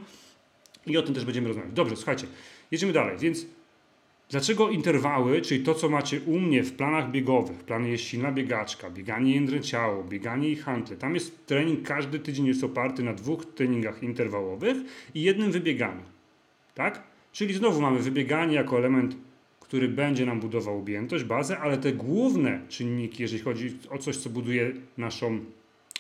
[0.86, 1.74] i o tym też będziemy rozmawiać.
[1.74, 2.28] Dobrze, słuchajcie,
[2.72, 3.46] jedziemy dalej, więc
[4.30, 8.90] Dlaczego interwały, czyli to, co macie u mnie w planach biegowych, plany jest silna biegaczka,
[8.90, 10.98] bieganie jędrne ciało, bieganie i hantle.
[10.98, 14.78] Tam jest trening, każdy tydzień jest oparty na dwóch treningach interwałowych
[15.14, 16.15] i jednym wybieganiu.
[16.76, 17.04] Tak?
[17.32, 19.16] Czyli znowu mamy wybieganie jako element,
[19.60, 24.30] który będzie nam budował objętość, bazę, ale te główne czynniki, jeżeli chodzi o coś, co
[24.30, 25.40] buduje naszą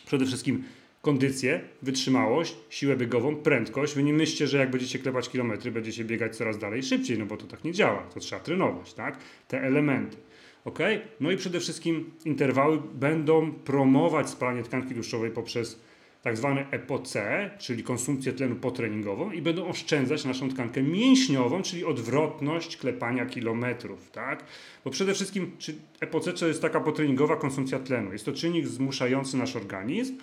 [0.06, 0.64] przede wszystkim
[1.02, 3.96] kondycję, wytrzymałość, siłę biegową, prędkość.
[3.96, 7.38] Wy nie myślcie, że jak będziecie klepać kilometry, będziecie biegać coraz dalej szybciej, no bo
[7.38, 8.02] to tak nie działa.
[8.14, 9.18] To trzeba trenować, tak?
[9.48, 10.18] Te elementy.
[10.66, 10.80] Ok?
[11.20, 15.80] No i przede wszystkim interwały będą promować spalanie tkanki tłuszczowej poprzez
[16.26, 17.14] tak zwane EPOC,
[17.58, 24.44] czyli konsumpcję tlenu potreningową i będą oszczędzać naszą tkankę mięśniową, czyli odwrotność klepania kilometrów, tak?
[24.86, 25.52] Bo przede wszystkim
[26.00, 28.12] EPOC to jest taka potreningowa konsumpcja tlenu.
[28.14, 30.18] Jest to czynnik zmuszający nasz organizm,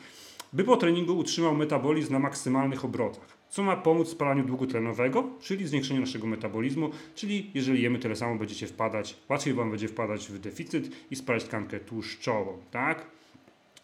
[0.53, 5.25] by po treningu utrzymał metabolizm na maksymalnych obrotach, co ma pomóc w spalaniu długu tlenowego,
[5.41, 10.29] czyli zwiększeniu naszego metabolizmu, czyli jeżeli jemy tyle samo, będziecie wpadać, łatwiej Wam będzie wpadać
[10.29, 13.07] w deficyt i spalać tkankę tłuszczową, tak?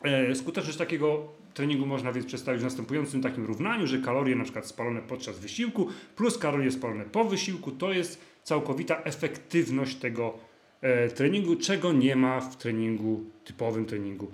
[0.02, 4.66] E, skuteczność takiego treningu można więc przedstawić w następującym takim równaniu, że kalorie na przykład
[4.66, 10.38] spalone podczas wysiłku plus kalorie spalone po wysiłku to jest całkowita efektywność tego
[10.80, 14.30] e, treningu, czego nie ma w treningu, typowym treningu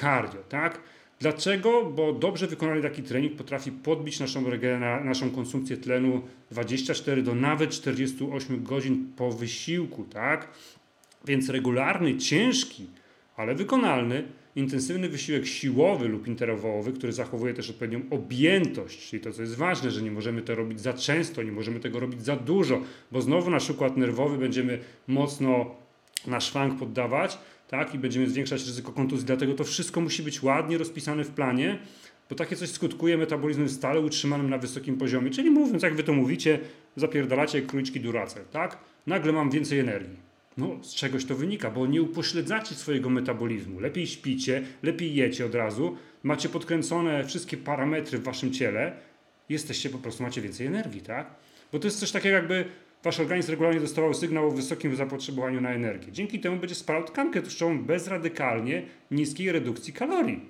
[0.00, 0.80] cardio, tak?
[1.20, 1.84] Dlaczego?
[1.84, 7.70] Bo dobrze wykonany taki trening potrafi podbić naszą, regenera- naszą konsumpcję tlenu 24 do nawet
[7.70, 10.48] 48 godzin po wysiłku, tak?
[11.24, 12.86] Więc regularny, ciężki,
[13.36, 14.24] ale wykonalny,
[14.56, 19.90] intensywny wysiłek siłowy lub interwałowy, który zachowuje też odpowiednią objętość, czyli to, co jest ważne,
[19.90, 23.50] że nie możemy to robić za często, nie możemy tego robić za dużo, bo znowu
[23.50, 25.74] nasz układ nerwowy będziemy mocno
[26.26, 27.38] na szwank poddawać,
[27.68, 31.78] tak, i będziemy zwiększać ryzyko kontuzji, dlatego to wszystko musi być ładnie rozpisane w planie,
[32.30, 36.12] bo takie coś skutkuje metabolizmem stale utrzymanym na wysokim poziomie, czyli mówiąc, jak wy to
[36.12, 36.58] mówicie,
[36.96, 38.78] zapierdalacie króliczki duracel, tak?
[39.06, 40.26] Nagle mam więcej energii.
[40.56, 43.80] No, z czegoś to wynika, bo nie upośledzacie swojego metabolizmu.
[43.80, 48.96] Lepiej śpicie, lepiej jecie od razu, macie podkręcone wszystkie parametry w waszym ciele,
[49.48, 51.34] jesteście po prostu, macie więcej energii, tak?
[51.72, 52.64] Bo to jest coś takiego, jakby
[53.04, 56.12] wasz organizm regularnie dostawał sygnał o wysokim zapotrzebowaniu na energię.
[56.12, 60.40] Dzięki temu będzie spalał tkankę tłuszczową bez radykalnie niskiej redukcji kalorii,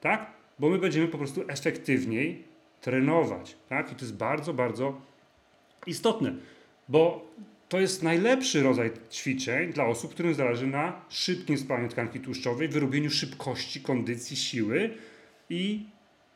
[0.00, 0.30] tak?
[0.58, 2.44] Bo my będziemy po prostu efektywniej
[2.80, 3.92] trenować, tak?
[3.92, 5.00] I to jest bardzo, bardzo
[5.86, 6.34] istotne,
[6.88, 7.30] bo
[7.70, 13.10] to jest najlepszy rodzaj ćwiczeń dla osób, którym zależy na szybkim spalaniu tkanki tłuszczowej, wyrobieniu
[13.10, 14.90] szybkości, kondycji, siły
[15.50, 15.86] i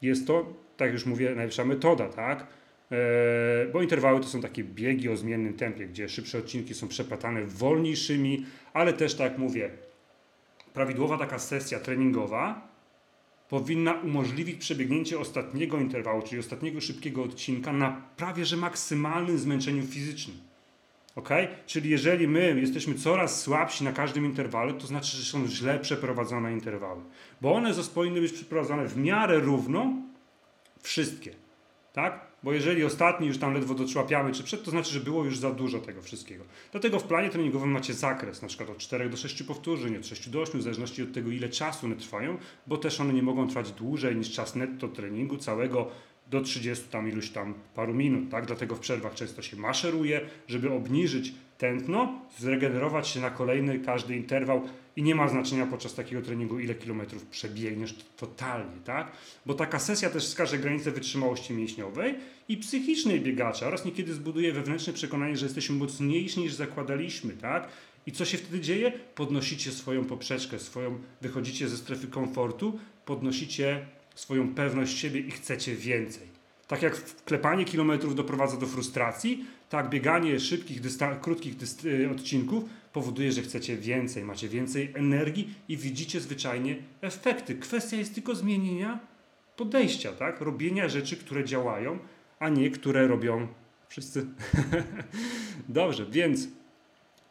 [0.02, 2.46] jest to, tak już mówię, najlepsza metoda, tak?
[2.92, 7.44] E, bo interwały to są takie biegi o zmiennym tempie, gdzie szybsze odcinki są przeplatane
[7.44, 9.70] wolniejszymi, ale też, tak mówię,
[10.72, 12.68] prawidłowa taka sesja treningowa
[13.48, 20.53] powinna umożliwić przebiegnięcie ostatniego interwału, czyli ostatniego szybkiego odcinka na prawie że maksymalnym zmęczeniu fizycznym.
[21.16, 21.28] Ok?
[21.66, 26.52] Czyli jeżeli my jesteśmy coraz słabsi na każdym interwale, to znaczy, że są źle przeprowadzone
[26.52, 27.00] interwały.
[27.40, 29.92] Bo one powinny być przeprowadzone w miarę równo,
[30.82, 31.34] wszystkie.
[31.92, 32.20] Tak?
[32.42, 35.50] Bo jeżeli ostatni już tam ledwo doczłapiamy czy przed, to znaczy, że było już za
[35.50, 36.44] dużo tego wszystkiego.
[36.72, 40.28] Dlatego w planie treningowym macie zakres, na przykład od 4 do 6 powtórzeń, od 6
[40.28, 43.48] do 8, w zależności od tego, ile czasu one trwają, bo też one nie mogą
[43.48, 45.90] trwać dłużej niż czas netto treningu całego
[46.34, 48.46] do 30 tam iluś tam paru minut, tak?
[48.46, 54.62] Dlatego w przerwach często się maszeruje, żeby obniżyć tętno, zregenerować się na kolejny każdy interwał
[54.96, 59.12] i nie ma znaczenia podczas takiego treningu, ile kilometrów przebiegniesz totalnie, tak?
[59.46, 62.14] Bo taka sesja też wskaże granicę wytrzymałości mięśniowej
[62.48, 67.68] i psychicznej biegacza oraz niekiedy zbuduje wewnętrzne przekonanie, że jesteśmy mocniejsi niż zakładaliśmy, tak?
[68.06, 68.92] I co się wtedy dzieje?
[69.14, 76.34] Podnosicie swoją poprzeczkę, swoją, wychodzicie ze strefy komfortu, podnosicie swoją pewność siebie i chcecie więcej.
[76.66, 80.80] Tak jak klepanie kilometrów doprowadza do frustracji, tak bieganie szybkich,
[81.20, 87.54] krótkich y, odcinków powoduje, że chcecie więcej, macie więcej energii i widzicie zwyczajnie efekty.
[87.54, 89.00] Kwestia jest tylko zmienienia
[89.56, 90.40] podejścia, tak?
[90.40, 91.98] Robienia rzeczy, które działają,
[92.38, 93.48] a nie które robią
[93.88, 94.26] wszyscy.
[95.68, 96.48] Dobrze, więc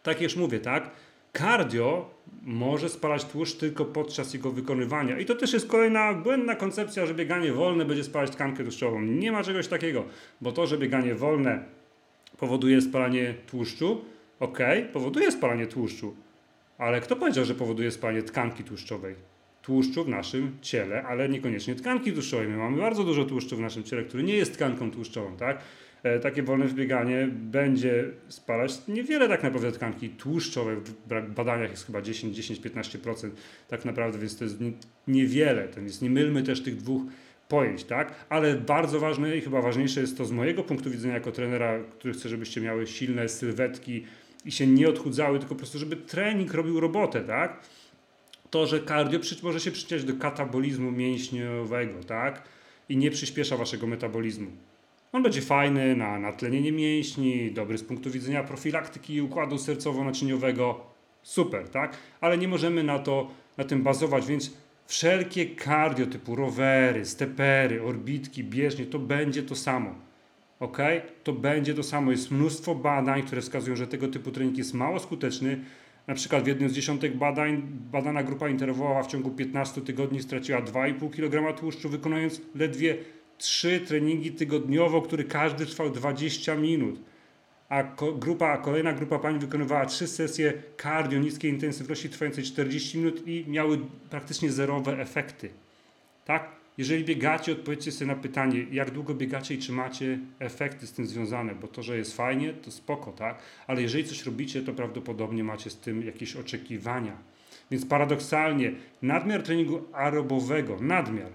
[0.03, 0.91] tak już mówię, tak?
[1.37, 2.09] Cardio
[2.41, 5.19] może spalać tłuszcz tylko podczas jego wykonywania.
[5.19, 9.01] I to też jest kolejna błędna koncepcja, że bieganie wolne będzie spalać tkankę tłuszczową.
[9.01, 10.03] Nie ma czegoś takiego,
[10.41, 11.65] bo to, że bieganie wolne
[12.37, 14.05] powoduje spalanie tłuszczu,
[14.39, 14.59] ok,
[14.93, 16.15] powoduje spalanie tłuszczu,
[16.77, 19.15] ale kto powiedział, że powoduje spalanie tkanki tłuszczowej?
[19.61, 22.47] Tłuszczu w naszym ciele, ale niekoniecznie tkanki tłuszczowej.
[22.47, 25.59] My mamy bardzo dużo tłuszczu w naszym ciele, który nie jest tkanką tłuszczową, tak?
[26.03, 30.75] E, takie wolne wbieganie będzie spalać niewiele tak naprawdę tkanki tłuszczowej.
[31.07, 33.29] W badaniach jest chyba 10, 10, 15%
[33.67, 34.57] tak naprawdę, więc to jest
[35.07, 35.67] niewiele.
[35.77, 37.01] Więc nie mylmy też tych dwóch
[37.49, 38.25] pojęć, tak?
[38.29, 42.13] Ale bardzo ważne i chyba ważniejsze jest to z mojego punktu widzenia jako trenera, który
[42.13, 44.05] chce, żebyście miały silne sylwetki
[44.45, 47.59] i się nie odchudzały, tylko po prostu, żeby trening robił robotę, tak?
[48.49, 52.43] To, że cardio może się przyczyniać do katabolizmu mięśniowego, tak?
[52.89, 54.51] I nie przyspiesza waszego metabolizmu.
[55.13, 60.75] On będzie fajny na natlenienie mięśni, dobry z punktu widzenia profilaktyki układu sercowo-naczyniowego.
[61.23, 61.97] Super, tak?
[62.21, 64.53] Ale nie możemy na, to, na tym bazować, więc
[64.85, 69.95] wszelkie cardio typu rowery, stepery, orbitki, bieżnie, to będzie to samo.
[70.59, 70.77] Ok?
[71.23, 72.11] To będzie to samo.
[72.11, 75.59] Jest mnóstwo badań, które wskazują, że tego typu trening jest mało skuteczny.
[76.07, 80.61] Na przykład w jednym z dziesiątek badań badana grupa interwoła w ciągu 15 tygodni straciła
[80.61, 82.97] 2,5 kg tłuszczu, wykonując ledwie
[83.43, 86.99] trzy treningi tygodniowo, który każdy trwał 20 minut.
[87.69, 87.83] A
[88.19, 93.45] grupa, a kolejna grupa pań wykonywała trzy sesje cardio niskiej intensywności trwającej 40 minut i
[93.47, 93.79] miały
[94.09, 95.49] praktycznie zerowe efekty.
[96.25, 96.49] Tak?
[96.77, 101.07] Jeżeli biegacie, odpowiedzcie sobie na pytanie, jak długo biegacie i czy macie efekty z tym
[101.07, 103.39] związane, bo to, że jest fajnie, to spoko, tak?
[103.67, 107.17] Ale jeżeli coś robicie, to prawdopodobnie macie z tym jakieś oczekiwania.
[107.71, 111.31] Więc paradoksalnie nadmiar treningu aerobowego, nadmiar,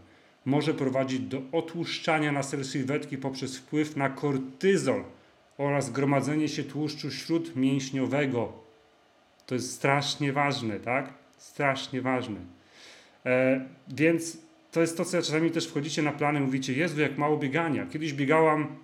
[0.49, 5.05] może prowadzić do otłuszczania na sylwetki poprzez wpływ na kortyzol
[5.59, 8.53] oraz gromadzenie się tłuszczu śródmięśniowego.
[9.47, 11.15] To jest strasznie ważne, tak?
[11.39, 12.41] Strasznie ważne.
[13.27, 14.39] E, więc
[14.73, 17.87] to jest to, co czasami też wchodzicie na plany, mówicie, Jezu, jak mało biegania.
[17.87, 18.77] Kiedyś biegałam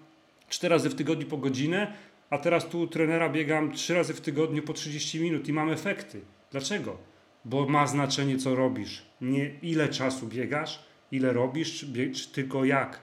[0.48, 1.92] 4 razy w tygodniu po godzinę,
[2.30, 6.20] a teraz tu trenera biegam 3 razy w tygodniu po 30 minut i mam efekty.
[6.50, 6.96] Dlaczego?
[7.44, 9.02] Bo ma znaczenie, co robisz.
[9.20, 13.00] Nie ile czasu biegasz, ile robisz, czy tylko jak.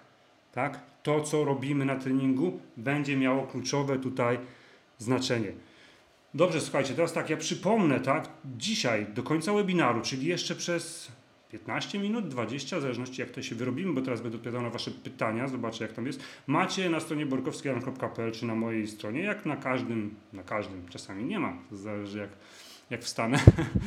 [0.52, 0.80] Tak?
[1.04, 4.40] To, co robimy na treningu, będzie miało kluczowe tutaj
[4.98, 5.52] znaczenie.
[6.34, 11.12] Dobrze, słuchajcie, teraz tak, ja przypomnę, tak, dzisiaj do końca webinaru, czyli jeszcze przez
[11.52, 14.92] 15 minut, 20, w zależności jak to się wyrobimy, bo teraz będę odpowiadał na Wasze
[14.92, 16.24] pytania, zobaczę jak tam jest.
[16.48, 21.40] Macie na stronie borkowskijan.pl czy na mojej stronie, jak na każdym, na każdym, czasami nie
[21.40, 22.30] ma, zależy jak
[22.92, 23.40] jak wstanę,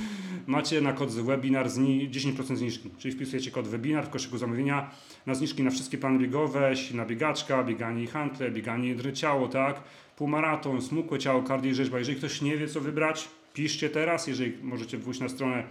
[0.47, 2.91] macie na kod webinar zni 10% zniżki.
[2.99, 4.91] Czyli wpisujecie kod webinar w koszyku zamówienia
[5.27, 9.83] na zniżki na wszystkie plany biegowe, na biegaczka, bieganie i handle, bieganie i ciało, tak?
[10.17, 11.99] Półmaraton, smukłe ciało, kardio i rzeźba.
[11.99, 15.65] Jeżeli ktoś nie wie co wybrać, piszcie teraz, jeżeli możecie wrócić na stronę,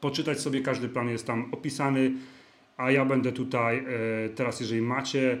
[0.00, 2.12] poczytać sobie, każdy plan jest tam opisany,
[2.76, 5.38] a ja będę tutaj e, teraz, jeżeli macie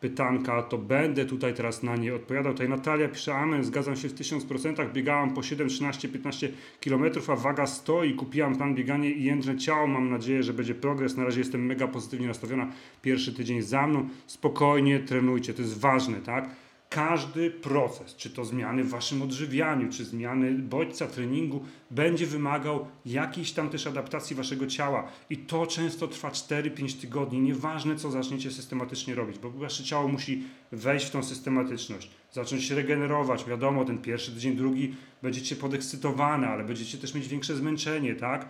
[0.00, 2.52] pytanka, to będę tutaj teraz na nie odpowiadał.
[2.52, 6.48] Tutaj Natalia pisze, amen, zgadzam się w 1000%, biegałam po 7, 13, 15
[6.80, 11.16] km, a waga stoi, kupiłam plan bieganie i jędrne ciało, mam nadzieję, że będzie progres,
[11.16, 16.20] na razie jestem mega pozytywnie nastawiona, pierwszy tydzień za mną, spokojnie trenujcie, to jest ważne,
[16.20, 16.50] tak?
[16.90, 23.52] Każdy proces, czy to zmiany w waszym odżywianiu, czy zmiany bodźca treningu, będzie wymagał jakiejś
[23.52, 25.08] tam też adaptacji waszego ciała.
[25.30, 27.40] I to często trwa 4-5 tygodni.
[27.40, 32.74] Nieważne, co zaczniecie systematycznie robić, bo wasze ciało musi wejść w tą systematyczność, zacząć się
[32.74, 33.44] regenerować.
[33.44, 38.48] Wiadomo, ten pierwszy tydzień, drugi będziecie podekscytowane, ale będziecie też mieć większe zmęczenie, tak?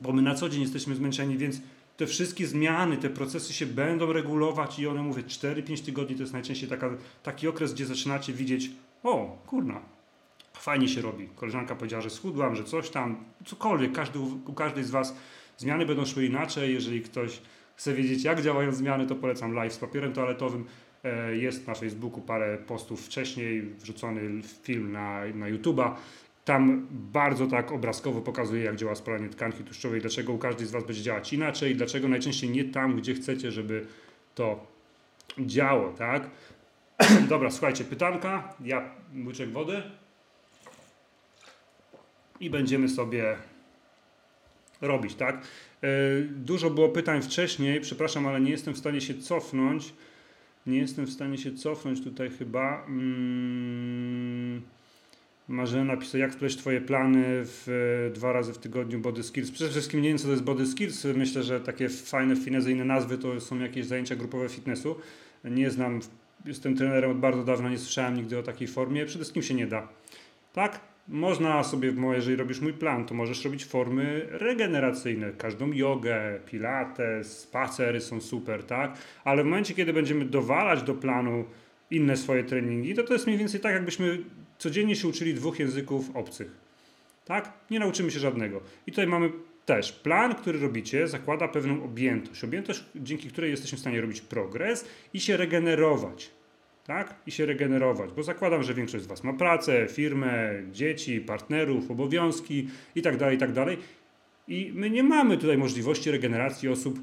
[0.00, 1.60] Bo my na co dzień jesteśmy zmęczeni, więc
[1.96, 6.32] te wszystkie zmiany, te procesy się będą regulować i one, mówię, 4-5 tygodni to jest
[6.32, 6.90] najczęściej taka,
[7.22, 8.70] taki okres, gdzie zaczynacie widzieć,
[9.02, 9.80] o, kurna,
[10.52, 11.28] fajnie się robi.
[11.36, 15.16] Koleżanka powiedziała, że schudłam, że coś tam, cokolwiek, każdy, u każdej z Was
[15.58, 16.74] zmiany będą szły inaczej.
[16.74, 17.40] Jeżeli ktoś
[17.76, 20.64] chce wiedzieć, jak działają zmiany, to polecam live z papierem toaletowym.
[21.04, 25.94] E, jest na Facebooku parę postów wcześniej, wrzucony film na, na YouTube'a.
[26.46, 30.84] Tam bardzo tak obrazkowo pokazuje, jak działa spalanie tkanki tłuszczowej, dlaczego u każdej z Was
[30.84, 33.86] będzie działać inaczej, dlaczego najczęściej nie tam, gdzie chcecie, żeby
[34.34, 34.66] to
[35.38, 36.30] działo, tak?
[37.28, 38.94] Dobra, słuchajcie, pytanka, ja
[39.26, 39.82] łyczek wody
[42.40, 43.36] i będziemy sobie
[44.80, 45.46] robić, tak?
[45.82, 49.94] Yy, dużo było pytań wcześniej, przepraszam, ale nie jestem w stanie się cofnąć.
[50.66, 52.84] Nie jestem w stanie się cofnąć tutaj chyba.
[52.88, 54.75] Mm.
[55.48, 57.68] Marzena napisała, jak spleść Twoje plany w,
[58.08, 59.50] e, dwa razy w tygodniu Body Skills.
[59.50, 61.04] Przede wszystkim nie wiem, co to jest Body Skills.
[61.04, 64.96] Myślę, że takie fajne, finezyjne nazwy to są jakieś zajęcia grupowe fitnessu.
[65.44, 66.00] Nie znam,
[66.44, 69.06] jestem trenerem od bardzo dawna, nie słyszałem nigdy o takiej formie.
[69.06, 69.88] Przede wszystkim się nie da.
[70.52, 70.80] Tak?
[71.08, 75.32] Można sobie, jeżeli robisz mój plan, to możesz robić formy regeneracyjne.
[75.32, 78.98] Każdą jogę, pilates, spacery są super, tak?
[79.24, 81.44] Ale w momencie, kiedy będziemy dowalać do planu
[81.90, 84.18] inne swoje treningi, to to jest mniej więcej tak, jakbyśmy
[84.58, 86.50] codziennie się uczyli dwóch języków obcych.
[87.24, 87.52] Tak?
[87.70, 88.60] Nie nauczymy się żadnego.
[88.86, 89.30] I tutaj mamy
[89.66, 92.44] też plan, który robicie, zakłada pewną objętość.
[92.44, 96.30] Objętość, dzięki której jesteśmy w stanie robić progres i się regenerować.
[96.86, 97.14] Tak?
[97.26, 102.68] I się regenerować, bo zakładam, że większość z Was ma pracę, firmę, dzieci, partnerów, obowiązki
[102.94, 103.66] itd., tak itd.
[103.66, 103.78] Tak
[104.48, 106.98] I my nie mamy tutaj możliwości regeneracji osób,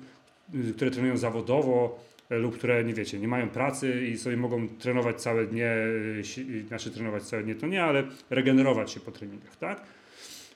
[0.55, 1.99] y, które trenują zawodowo,
[2.39, 6.91] lub które, nie wiecie, nie mają pracy i sobie mogą trenować całe dnie, e, znaczy
[6.91, 9.83] trenować całe dnie to nie, ale regenerować się po treningach, tak?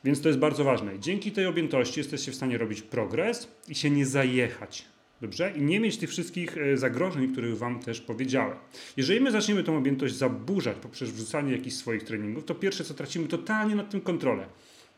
[0.03, 0.99] Więc to jest bardzo ważne.
[0.99, 4.85] Dzięki tej objętości jesteście w stanie robić progres i się nie zajechać.
[5.21, 5.53] Dobrze?
[5.55, 8.57] I nie mieć tych wszystkich e, zagrożeń, których Wam też powiedziałem.
[8.97, 13.27] Jeżeli my zaczniemy tą objętość zaburzać poprzez wrzucanie jakichś swoich treningów, to pierwsze co tracimy
[13.27, 14.45] totalnie nad tym kontrolę.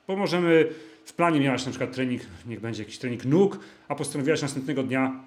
[0.08, 0.70] Bo możemy
[1.06, 5.24] w planie miałaś na przykład trening, niech będzie jakiś trening nóg, a postanowiłaś następnego dnia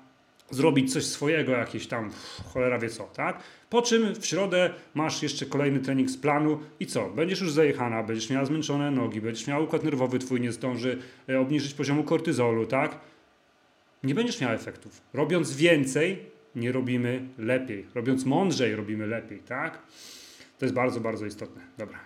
[0.52, 2.10] zrobić coś swojego, jakieś tam
[2.52, 3.42] cholera wie co, tak?
[3.70, 7.10] Po czym w środę masz jeszcze kolejny trening z planu i co?
[7.10, 11.40] Będziesz już zajechana, będziesz miała zmęczone nogi, będziesz miała układ nerwowy twój nie zdąży e,
[11.40, 12.98] obniżyć poziomu kortyzolu, tak?
[14.04, 15.00] Nie będziesz miała efektów.
[15.12, 16.18] Robiąc więcej,
[16.56, 17.86] nie robimy lepiej.
[17.94, 19.78] Robiąc mądrzej, robimy lepiej, tak?
[20.58, 21.62] To jest bardzo, bardzo istotne.
[21.78, 21.98] Dobra.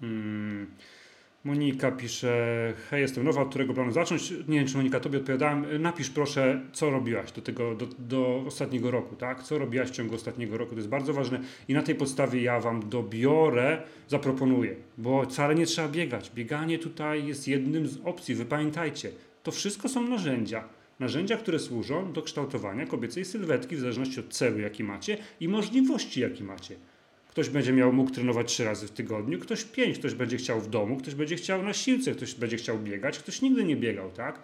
[0.00, 0.66] Hmm.
[1.44, 4.30] Monika pisze, hej, jestem nowa, od którego planu zacząć?
[4.30, 5.82] Nie wiem, czy Monika, tobie odpowiadałem.
[5.82, 9.42] Napisz proszę, co robiłaś do tego, do, do ostatniego roku, tak?
[9.42, 12.60] Co robiłaś w ciągu ostatniego roku, to jest bardzo ważne i na tej podstawie ja
[12.60, 16.30] wam dobiorę, zaproponuję, bo wcale nie trzeba biegać.
[16.34, 19.10] Bieganie tutaj jest jednym z opcji, wy pamiętajcie,
[19.42, 20.64] to wszystko są narzędzia.
[21.00, 26.20] Narzędzia, które służą do kształtowania kobiecej sylwetki w zależności od celu, jaki macie i możliwości,
[26.20, 26.74] jaki macie.
[27.38, 30.70] Ktoś będzie miał, mógł trenować trzy razy w tygodniu, ktoś pięć, ktoś będzie chciał w
[30.70, 34.42] domu, ktoś będzie chciał na siłce, ktoś będzie chciał biegać, ktoś nigdy nie biegał, tak?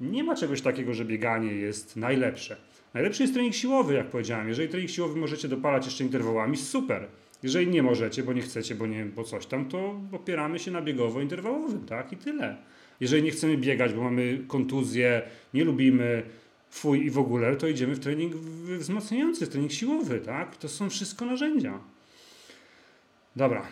[0.00, 2.56] Nie ma czegoś takiego, że bieganie jest najlepsze.
[2.94, 4.48] Najlepszy jest trening siłowy, jak powiedziałem.
[4.48, 7.06] Jeżeli trening siłowy możecie dopalać jeszcze interwałami, super.
[7.42, 10.82] Jeżeli nie możecie, bo nie chcecie, bo, nie, bo coś tam, to opieramy się na
[10.82, 12.12] biegowo-interwałowym, tak?
[12.12, 12.56] I tyle.
[13.00, 15.22] Jeżeli nie chcemy biegać, bo mamy kontuzję,
[15.54, 16.22] nie lubimy,
[16.70, 18.34] fuj i w ogóle, to idziemy w trening
[18.78, 20.56] wzmacniający, w trening siłowy, tak?
[20.56, 21.93] To są wszystko narzędzia.
[23.36, 23.62] Dobra.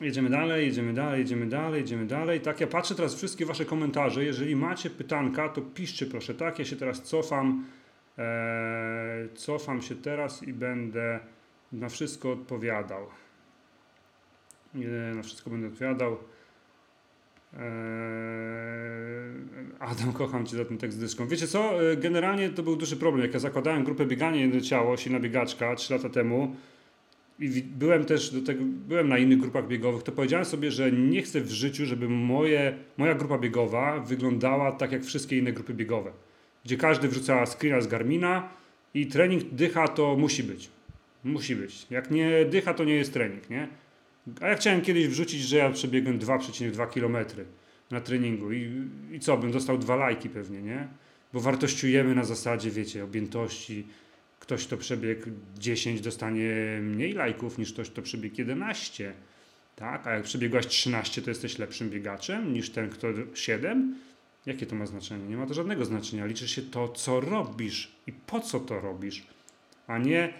[0.00, 2.40] Jedziemy dalej, jedziemy dalej, jedziemy dalej, jedziemy dalej.
[2.40, 4.24] Tak, ja patrzę teraz wszystkie Wasze komentarze.
[4.24, 6.58] Jeżeli macie pytanka, to piszcie proszę, tak?
[6.58, 7.64] Ja się teraz cofam.
[8.18, 11.20] Eee, cofam się teraz i będę
[11.72, 13.06] na wszystko odpowiadał.
[15.14, 16.16] Na wszystko będę odpowiadał.
[17.52, 17.60] Eee,
[19.78, 21.26] Adam, kocham Cię za ten tekst z dyszką.
[21.26, 21.90] Wiecie co?
[21.90, 23.22] Eee, generalnie to był duży problem.
[23.22, 26.56] Jak ja zakładałem grupę bieganie jedno ciało, silna biegaczka 3 lata temu,
[27.78, 31.40] byłem też do tego, byłem na innych grupach biegowych, to powiedziałem sobie, że nie chcę
[31.40, 36.12] w życiu, żeby moje, moja grupa biegowa wyglądała tak jak wszystkie inne grupy biegowe.
[36.64, 38.48] Gdzie każdy wrzucała screena z Garmina,
[38.94, 40.70] I trening dycha to musi być.
[41.24, 41.86] Musi być.
[41.90, 43.68] Jak nie dycha, to nie jest trening, nie?
[44.40, 47.16] A ja chciałem kiedyś wrzucić, że ja przebiegłem 2,2 km
[47.90, 48.70] na treningu i,
[49.12, 50.88] i co, bym dostał dwa lajki pewnie, nie?
[51.32, 53.86] Bo wartościujemy na zasadzie, wiecie, objętości.
[54.40, 55.26] Ktoś, kto przebiegł
[55.58, 59.12] 10, dostanie mniej lajków niż ktoś, kto przebiegł 11.
[59.76, 60.06] Tak?
[60.06, 63.96] A jak przebiegłaś 13, to jesteś lepszym biegaczem niż ten, kto 7?
[64.46, 65.24] Jakie to ma znaczenie?
[65.24, 66.26] Nie ma to żadnego znaczenia.
[66.26, 69.26] Liczy się to, co robisz i po co to robisz,
[69.86, 70.34] a nie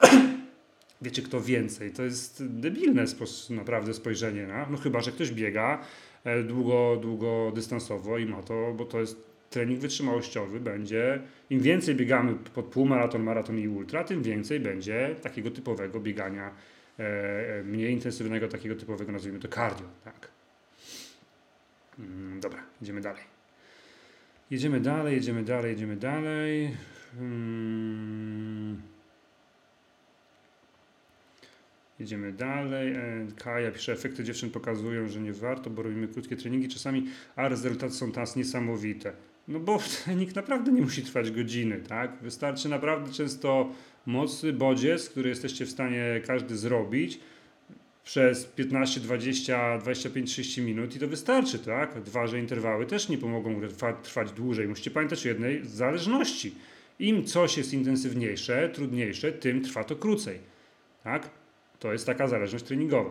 [1.02, 1.90] wiecie kto więcej.
[1.92, 3.04] To jest debilne
[3.50, 5.84] naprawdę spojrzenie na, no chyba, że ktoś biega
[6.24, 11.20] e, długo, długo dystansowo i ma to, bo to jest trening wytrzymałościowy będzie,
[11.50, 16.54] im więcej biegamy pod półmaraton, maraton i ultra, tym więcej będzie takiego typowego biegania,
[16.98, 17.02] e,
[17.58, 20.28] e, mniej intensywnego, takiego typowego, nazwijmy to cardio, tak.
[21.98, 23.22] Mm, dobra, idziemy dalej.
[24.50, 26.76] Jedziemy dalej, jedziemy dalej, jedziemy dalej.
[27.18, 28.82] Hmm.
[31.98, 32.92] Jedziemy dalej.
[32.92, 37.48] E, Kaja pisze, efekty dziewczyn pokazują, że nie warto, bo robimy krótkie treningi czasami, a
[37.48, 39.12] rezultaty są teraz niesamowite.
[39.50, 42.18] No bo trening naprawdę nie musi trwać godziny, tak?
[42.22, 43.72] Wystarczy naprawdę często
[44.06, 47.20] mocny bodziec, który jesteście w stanie każdy zrobić
[48.04, 52.02] przez 15, 20, 25, 30 minut i to wystarczy, tak?
[52.02, 54.68] Dwa, że interwały też nie pomogą trwa- trwać dłużej.
[54.68, 56.54] Musicie pamiętać o jednej zależności.
[56.98, 60.38] Im coś jest intensywniejsze, trudniejsze, tym trwa to krócej,
[61.04, 61.30] tak?
[61.78, 63.10] To jest taka zależność treningowa.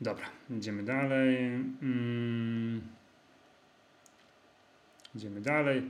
[0.00, 1.36] Dobra, idziemy dalej.
[1.82, 2.99] Mm.
[5.14, 5.82] Idziemy dalej.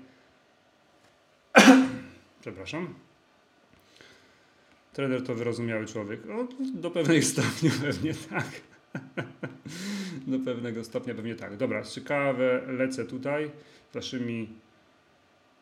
[2.41, 2.95] Przepraszam.
[4.93, 6.21] Trener to wyrozumiały człowiek.
[6.75, 8.47] Do pewnego stopnia pewnie tak.
[10.27, 11.57] do pewnego stopnia pewnie tak.
[11.57, 13.51] Dobra, ciekawe, lecę tutaj
[13.95, 14.49] waszymi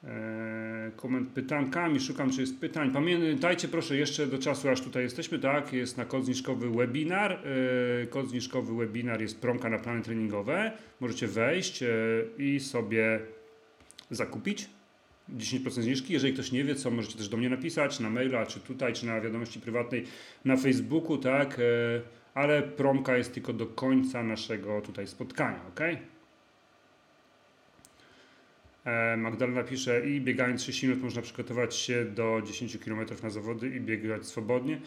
[0.05, 0.91] e,
[1.35, 2.01] pytankami.
[2.01, 2.91] Szukam, czy jest pytań.
[2.93, 5.73] Pamiętajcie proszę jeszcze do czasu, aż tutaj jesteśmy, tak?
[5.73, 7.33] Jest na kod zniżkowy webinar.
[7.33, 10.73] E, webinar jest promka na plany treningowe.
[11.01, 11.89] Możecie wejść e,
[12.39, 13.21] i sobie
[14.11, 14.71] zakupić
[15.37, 16.13] 10% zniżki.
[16.13, 19.07] Jeżeli ktoś nie wie, co możecie też do mnie napisać na maila, czy tutaj, czy
[19.07, 20.05] na wiadomości prywatnej
[20.45, 21.59] na Facebooku, tak?
[21.59, 21.63] E,
[22.35, 25.81] Ale promka jest tylko do końca naszego tutaj spotkania, ok?
[28.85, 33.69] E, Magdalena pisze i biegając 30 minut można przygotować się do 10 km na zawody
[33.77, 34.81] i biegać swobodnie.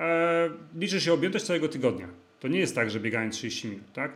[0.00, 2.08] E, Liczy się objętość całego tygodnia.
[2.40, 4.12] To nie jest tak, że biegając 30 minut, tak?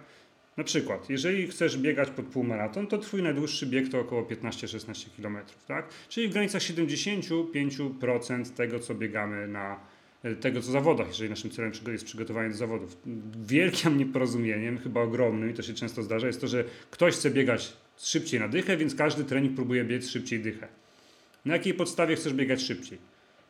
[0.57, 5.39] Na przykład, jeżeli chcesz biegać pod półmaraton, to twój najdłuższy bieg to około 15-16 km,
[5.69, 5.89] tak?
[6.09, 9.81] Czyli w granicach 75% tego, co biegamy na
[10.41, 12.97] tego, co zawodach, jeżeli naszym celem jest przygotowanie do zawodów.
[13.47, 17.73] Wielkim nieporozumieniem, chyba ogromnym, i to się często zdarza, jest to, że ktoś chce biegać
[17.99, 20.69] szybciej na dychę, więc każdy trening próbuje biec szybciej dychę.
[21.45, 22.99] Na jakiej podstawie chcesz biegać szybciej?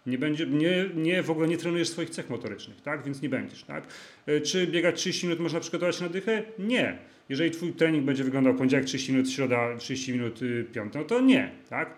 [0.07, 3.04] Nie, będzie, nie, nie, w ogóle nie trenujesz swoich cech motorycznych, tak?
[3.04, 3.84] Więc nie będziesz, tak?
[4.26, 6.42] E, Czy biegać 30 minut można przygotować na dychę?
[6.59, 6.98] Nie.
[7.28, 11.20] Jeżeli twój trening będzie wyglądał poniedziałek 30 minut, środa 30 minut, y, piątek, no to
[11.20, 11.90] nie, tak?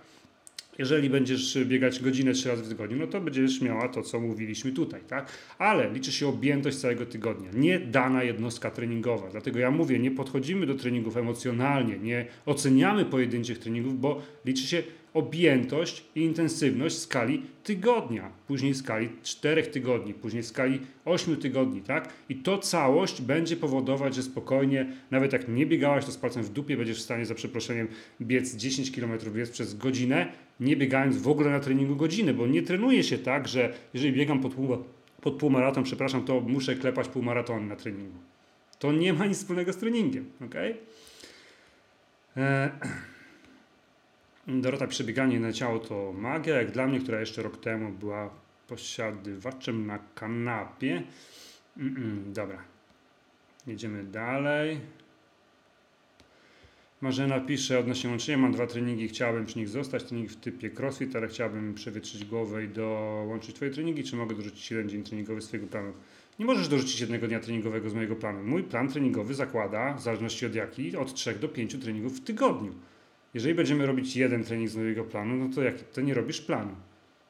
[0.79, 4.73] Jeżeli będziesz biegać godzinę trzy razy w tygodniu, no to będziesz miała to, co mówiliśmy
[4.73, 5.33] tutaj, tak?
[5.59, 9.29] Ale liczy się objętość całego tygodnia, nie dana jednostka treningowa.
[9.31, 14.83] Dlatego ja mówię, nie podchodzimy do treningów emocjonalnie, nie oceniamy pojedynczych treningów, bo liczy się
[15.19, 22.09] objętość i intensywność skali tygodnia, później skali czterech tygodni, później skali ośmiu tygodni, tak?
[22.29, 26.49] I to całość będzie powodować, że spokojnie, nawet jak nie biegałaś, to z palcem w
[26.49, 27.89] dupie będziesz w stanie, za przeproszeniem,
[28.21, 32.63] biec 10 km biec przez godzinę, nie biegając w ogóle na treningu godziny, bo nie
[32.63, 34.69] trenuje się tak, że jeżeli biegam pod, pół,
[35.21, 38.19] pod półmaraton, przepraszam, to muszę klepać półmaratony na treningu.
[38.79, 40.55] To nie ma nic wspólnego z treningiem, ok?
[44.49, 48.31] Dorota przebieganie na ciało to magia, jak dla mnie, która jeszcze rok temu była
[48.69, 51.03] posiadywaczem na kanapie.
[51.79, 52.59] Mm-mm, dobra.
[53.67, 54.81] Jedziemy dalej.
[57.01, 58.39] Marzena pisze odnośnie łączenia.
[58.39, 60.05] Mam dwa treningi, chciałabym przy nich zostać.
[60.05, 64.05] Trening w typie crossfit, ale chciałabym przewietrzyć głowę i dołączyć Twoje treningi.
[64.05, 65.93] Czy mogę dorzucić jeden dzień treningowy swojego planu?
[66.39, 68.45] Nie możesz dorzucić jednego dnia treningowego z mojego planu.
[68.45, 72.75] Mój plan treningowy zakłada, w zależności od jaki, od 3 do 5 treningów w tygodniu.
[73.35, 76.77] Jeżeli będziemy robić jeden trening z mojego planu, no to jak to nie robisz planu,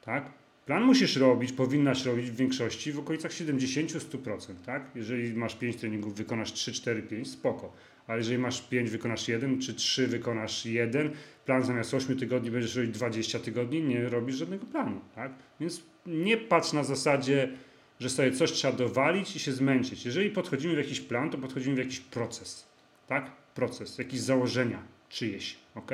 [0.05, 0.31] tak?
[0.65, 4.91] Plan musisz robić, powinnaś robić w większości w okolicach 70-100%, tak?
[4.95, 7.73] Jeżeli masz 5 treningów, wykonasz 3, 4, 5, spoko.
[8.07, 11.11] Ale jeżeli masz 5, wykonasz 1, czy 3, wykonasz 1,
[11.45, 15.31] plan zamiast 8 tygodni będziesz robić 20 tygodni, nie robisz żadnego planu, tak?
[15.59, 17.49] Więc nie patrz na zasadzie,
[17.99, 20.05] że sobie coś trzeba dowalić i się zmęczyć.
[20.05, 22.67] Jeżeli podchodzimy w jakiś plan, to podchodzimy w jakiś proces,
[23.07, 23.31] tak?
[23.55, 25.91] Proces, jakieś założenia czyjeś, ok?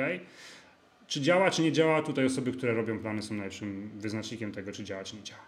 [1.06, 2.02] Czy działa, czy nie działa?
[2.02, 5.42] Tutaj osoby, które robią plany są najlepszym wyznacznikiem tego, czy działa, czy nie działa.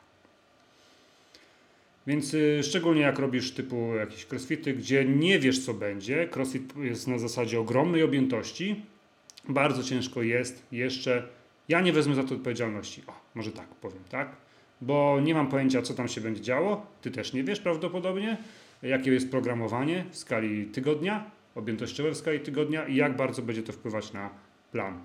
[2.06, 7.08] Więc y, szczególnie jak robisz typu jakieś crossfity, gdzie nie wiesz co będzie, crossfit jest
[7.08, 8.82] na zasadzie ogromnej objętości,
[9.48, 11.28] bardzo ciężko jest jeszcze,
[11.68, 14.36] ja nie wezmę za to odpowiedzialności, o, może tak powiem, tak?
[14.80, 18.36] Bo nie mam pojęcia co tam się będzie działo, ty też nie wiesz prawdopodobnie,
[18.82, 23.72] jakie jest programowanie w skali tygodnia, objętościowe w skali tygodnia i jak bardzo będzie to
[23.72, 24.30] wpływać na
[24.72, 25.00] plan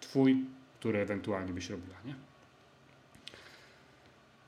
[0.00, 0.36] twój,
[0.80, 2.14] który ewentualnie byś robiła, nie?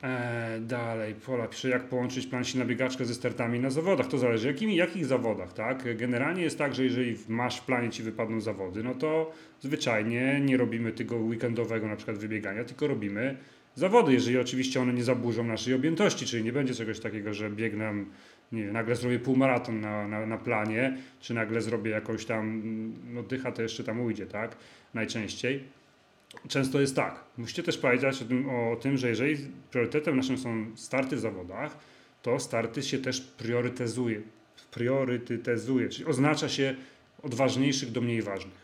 [0.03, 4.07] E, dalej, Pola pisze, jak połączyć plan na biegaczkę ze startami na zawodach.
[4.07, 5.97] To zależy, jakimi, jakich zawodach, tak?
[5.97, 9.31] Generalnie jest tak, że jeżeli masz w planie ci wypadną zawody, no to
[9.61, 13.37] zwyczajnie nie robimy tego weekendowego na przykład wybiegania, tylko robimy
[13.75, 17.93] zawody, jeżeli oczywiście one nie zaburzą naszej objętości, czyli nie będzie czegoś takiego, że biegnę,
[18.53, 22.61] nie wiem, nagle zrobię półmaraton na, na, na planie, czy nagle zrobię jakąś tam,
[23.13, 24.55] no dycha to jeszcze tam ujdzie, tak?
[24.93, 25.63] Najczęściej
[26.47, 27.23] często jest tak.
[27.37, 29.37] Musicie też pamiętać o tym, o tym, że jeżeli
[29.71, 31.77] priorytetem naszym są starty w zawodach,
[32.21, 34.21] to starty się też priorytetyzuje.
[34.71, 36.75] Priorytetyzuje, czyli oznacza się
[37.23, 38.63] od ważniejszych do mniej ważnych.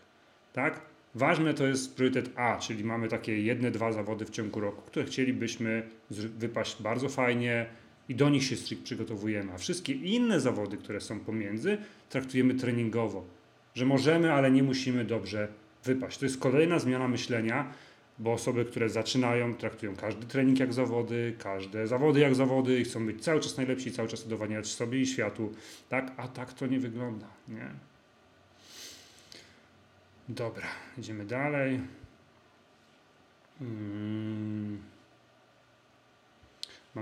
[0.54, 0.82] Tak?
[1.16, 5.06] Ważne to jest priorytet A, czyli mamy takie jedne, dwa zawody w ciągu roku, które
[5.06, 7.66] chcielibyśmy wypaść bardzo fajnie
[8.10, 9.54] i do nich się przygotowujemy.
[9.54, 11.78] A wszystkie inne zawody, które są pomiędzy,
[12.10, 13.26] traktujemy treningowo,
[13.76, 15.48] że możemy, ale nie musimy dobrze
[15.84, 16.18] wypaść.
[16.18, 17.74] To jest kolejna zmiana myślenia,
[18.20, 23.06] bo osoby, które zaczynają, traktują każdy trening jak zawody, każde zawody jak zawody i chcą
[23.06, 25.54] być cały czas najlepsi, cały czas udowadniać sobie i światu,
[25.90, 26.12] tak?
[26.18, 27.70] A tak to nie wygląda, nie?
[30.30, 31.80] Dobra, idziemy dalej.
[33.60, 34.99] Hmm.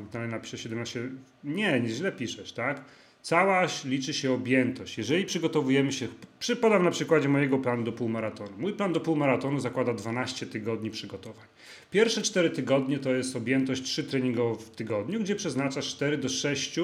[0.02, 1.10] Magdalena pisze 17.
[1.44, 2.82] Nie, nie źle piszesz, tak?
[3.22, 4.98] Cała liczy się objętość.
[4.98, 6.08] Jeżeli przygotowujemy się,
[6.40, 8.52] przypadam na przykładzie mojego planu do półmaratonu.
[8.58, 11.46] Mój plan do półmaratonu zakłada 12 tygodni przygotowań.
[11.92, 16.80] Pierwsze 4 tygodnie to jest objętość 3 treningowe w tygodniu, gdzie przeznaczasz 4 do 6,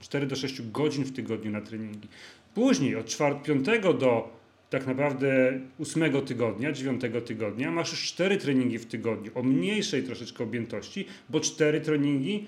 [0.00, 2.08] 4 do 6 godzin w tygodniu na treningi.
[2.54, 3.66] Później od 4, 5
[3.98, 4.28] do
[4.74, 10.44] tak naprawdę 8 tygodnia, 9 tygodnia masz już 4 treningi w tygodniu o mniejszej troszeczkę
[10.44, 12.46] objętości, bo 4 treningi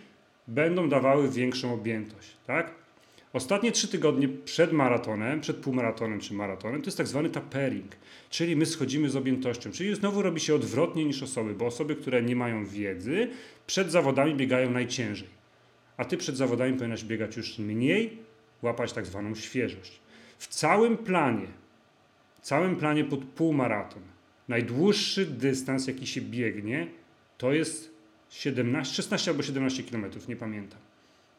[0.48, 2.74] będą dawały większą objętość, tak?
[3.32, 7.96] Ostatnie trzy tygodnie przed maratonem, przed półmaratonem czy maratonem, to jest tak zwany tapering,
[8.30, 12.22] czyli my schodzimy z objętością, czyli znowu robi się odwrotnie niż osoby, bo osoby, które
[12.22, 13.28] nie mają wiedzy,
[13.66, 15.28] przed zawodami biegają najciężej.
[15.96, 18.18] A ty przed zawodami powinnaś biegać już mniej,
[18.62, 20.00] łapać tak zwaną świeżość.
[20.38, 21.46] W całym planie,
[22.46, 24.02] całym planie pod półmaraton,
[24.48, 26.86] najdłuższy dystans, jaki się biegnie,
[27.38, 27.94] to jest
[28.30, 30.78] 17, 16 albo 17 km, nie pamiętam.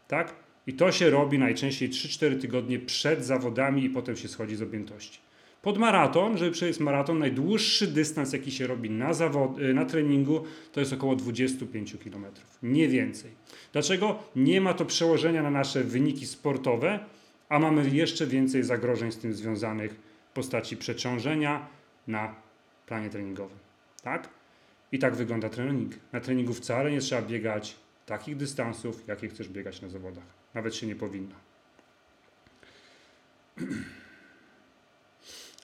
[0.07, 0.33] Tak?
[0.67, 5.19] I to się robi najczęściej 3-4 tygodnie przed zawodami i potem się schodzi z objętości.
[5.61, 10.43] Pod maraton, żeby przejść maraton, najdłuższy dystans, jaki się robi na, zawod, y, na treningu,
[10.71, 12.25] to jest około 25 km.
[12.63, 13.31] Nie więcej.
[13.73, 14.19] Dlaczego?
[14.35, 16.99] Nie ma to przełożenia na nasze wyniki sportowe,
[17.49, 20.06] a mamy jeszcze więcej zagrożeń z tym związanych
[20.37, 21.67] postaci przeciążenia
[22.07, 22.35] na
[22.85, 23.57] planie treningowym.
[24.03, 24.29] Tak?
[24.91, 25.93] I tak wygląda trening.
[26.11, 27.75] Na treningu wcale nie trzeba biegać
[28.05, 30.23] takich dystansów, jakie chcesz biegać na zawodach.
[30.53, 31.35] Nawet się nie powinno.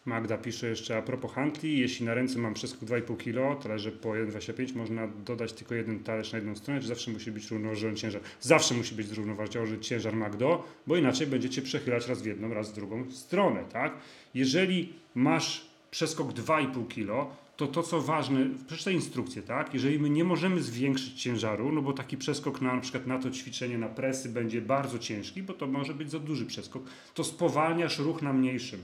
[0.05, 4.09] Magda pisze jeszcze a propos handli, jeśli na ręce mam przeskok 2,5 kg, talerze po
[4.09, 8.21] 1,25 można dodać tylko jeden talerz na jedną stronę, czy zawsze musi być równoważony ciężar?
[8.41, 12.75] Zawsze musi być zrównoważony ciężar Magdo, bo inaczej będziecie przechylać raz w jedną, raz w
[12.75, 13.93] drugą stronę, tak?
[14.33, 19.73] Jeżeli masz przeskok 2,5 kg, to to, co ważne, przeczytaj instrukcję, tak?
[19.73, 23.31] Jeżeli my nie możemy zwiększyć ciężaru, no bo taki przeskok na, na przykład na to
[23.31, 26.83] ćwiczenie, na presy będzie bardzo ciężki, bo to może być za duży przeskok,
[27.13, 28.79] to spowalniasz ruch na mniejszym.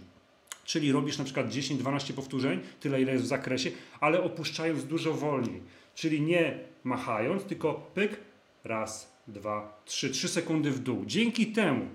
[0.69, 5.61] Czyli robisz na przykład 10-12 powtórzeń, tyle ile jest w zakresie, ale opuszczając dużo wolniej.
[5.95, 8.19] Czyli nie machając, tylko pyk,
[8.63, 11.03] raz, dwa, trzy, trzy sekundy w dół.
[11.05, 11.85] Dzięki temu,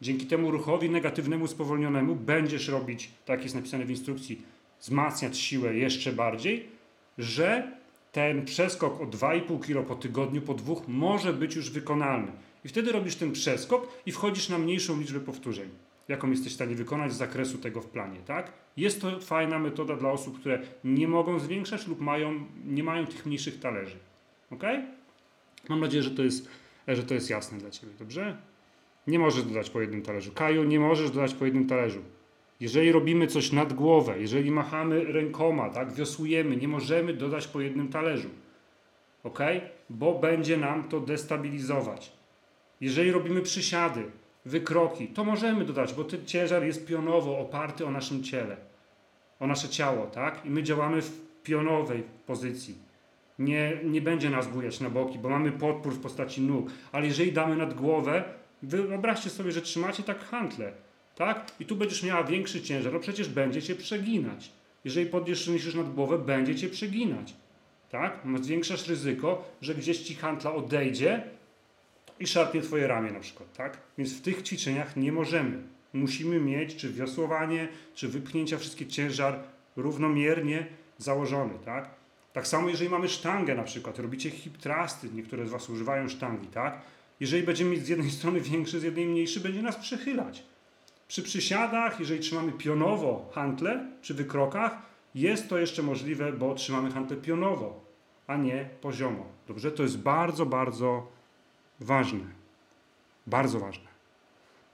[0.00, 4.42] dzięki temu ruchowi negatywnemu, spowolnionemu będziesz robić, tak jest napisane w instrukcji,
[4.80, 6.68] wzmacniać siłę jeszcze bardziej,
[7.18, 7.72] że
[8.12, 12.32] ten przeskok o 2,5 kg po tygodniu, po dwóch, może być już wykonalny.
[12.64, 15.68] I wtedy robisz ten przeskok i wchodzisz na mniejszą liczbę powtórzeń,
[16.08, 18.52] jaką jesteś w stanie wykonać z zakresu tego w planie, tak?
[18.76, 23.26] Jest to fajna metoda dla osób, które nie mogą zwiększać lub mają, nie mają tych
[23.26, 23.96] mniejszych talerzy.
[24.50, 24.62] Ok?
[25.68, 26.48] Mam nadzieję, że to jest,
[26.88, 28.36] że to jest jasne dla Ciebie, dobrze?
[29.06, 30.32] Nie możesz dodać po jednym talerzu.
[30.32, 32.02] Kaju, nie możesz dodać po jednym talerzu.
[32.60, 37.88] Jeżeli robimy coś nad głowę, jeżeli machamy rękoma, tak, wiosłujemy, nie możemy dodać po jednym
[37.88, 38.28] talerzu.
[39.24, 39.38] Ok?
[39.90, 42.12] Bo będzie nam to destabilizować.
[42.80, 44.04] Jeżeli robimy przysiady,
[44.44, 48.56] wykroki, to możemy dodać, bo ten ciężar jest pionowo oparty o naszym ciele,
[49.40, 50.46] o nasze ciało, tak?
[50.46, 52.88] I my działamy w pionowej pozycji.
[53.38, 56.70] Nie, nie będzie nas bujać na boki, bo mamy podpór w postaci nóg.
[56.92, 58.24] Ale jeżeli damy nad głowę,
[58.62, 60.72] wyobraźcie sobie, że trzymacie tak hantle,
[61.14, 61.52] tak?
[61.60, 64.52] I tu będziesz miała większy ciężar, no przecież będzie cię przeginać.
[64.84, 67.34] Jeżeli podniesiesz nad głowę, będzie cię przeginać,
[67.90, 68.22] tak?
[68.40, 71.22] Zwiększasz ryzyko, że gdzieś ci hantla odejdzie
[72.20, 73.78] i szarpnie twoje ramię na przykład, tak?
[73.98, 75.62] Więc w tych ćwiczeniach nie możemy.
[75.92, 79.38] Musimy mieć czy wiosłowanie, czy wypchnięcia wszystkie ciężar
[79.76, 80.66] równomiernie
[80.98, 81.90] założony, tak?
[82.32, 86.46] Tak samo jeżeli mamy sztangę na przykład, robicie hip trusty, niektóre z Was używają sztangi,
[86.46, 86.80] tak?
[87.20, 90.42] Jeżeli będziemy mieć z jednej strony większy, z jednej mniejszy, będzie nas przechylać.
[91.08, 94.78] Przy przysiadach, jeżeli trzymamy pionowo hantle, przy wykrokach,
[95.14, 97.84] jest to jeszcze możliwe, bo trzymamy hantle pionowo,
[98.26, 99.26] a nie poziomo.
[99.48, 99.72] Dobrze?
[99.72, 101.17] To jest bardzo, bardzo
[101.80, 102.24] ważne.
[103.26, 103.88] Bardzo ważne.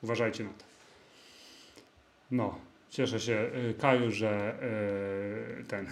[0.03, 0.65] Uważajcie na to.
[2.31, 2.59] No,
[2.91, 4.59] cieszę się, y, Kaju, że
[5.59, 5.87] yy, ten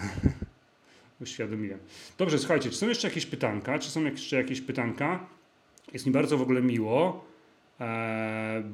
[1.21, 1.79] uświadomiłem.
[2.17, 3.79] Dobrze, słuchajcie, czy są jeszcze jakieś pytanka?
[3.79, 5.25] Czy są jeszcze jakieś pytanka?
[5.93, 7.25] Jest mi bardzo w ogóle miło,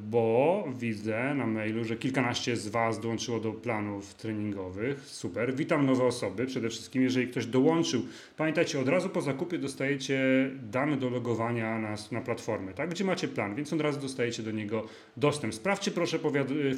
[0.10, 5.00] bo widzę na mailu, że kilkanaście z Was dołączyło do planów treningowych.
[5.06, 5.56] Super.
[5.56, 6.46] Witam nowe osoby.
[6.46, 8.02] Przede wszystkim, jeżeli ktoś dołączył,
[8.38, 10.20] pamiętajcie, od razu po zakupie dostajecie
[10.64, 12.90] dane do logowania na, na platformę, tak?
[12.90, 14.86] gdzie macie plan, więc od razu dostajecie do niego
[15.18, 15.56] dostęp.
[15.56, 16.20] Sprawdźcie proszę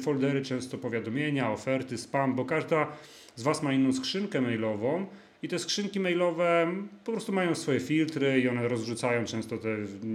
[0.02, 2.86] foldery, często powiadomienia, oferty, spam, bo każda
[3.36, 5.06] z Was ma inną skrzynkę mailową
[5.42, 6.72] i te skrzynki mailowe
[7.04, 9.68] po prostu mają swoje filtry i one rozrzucają często te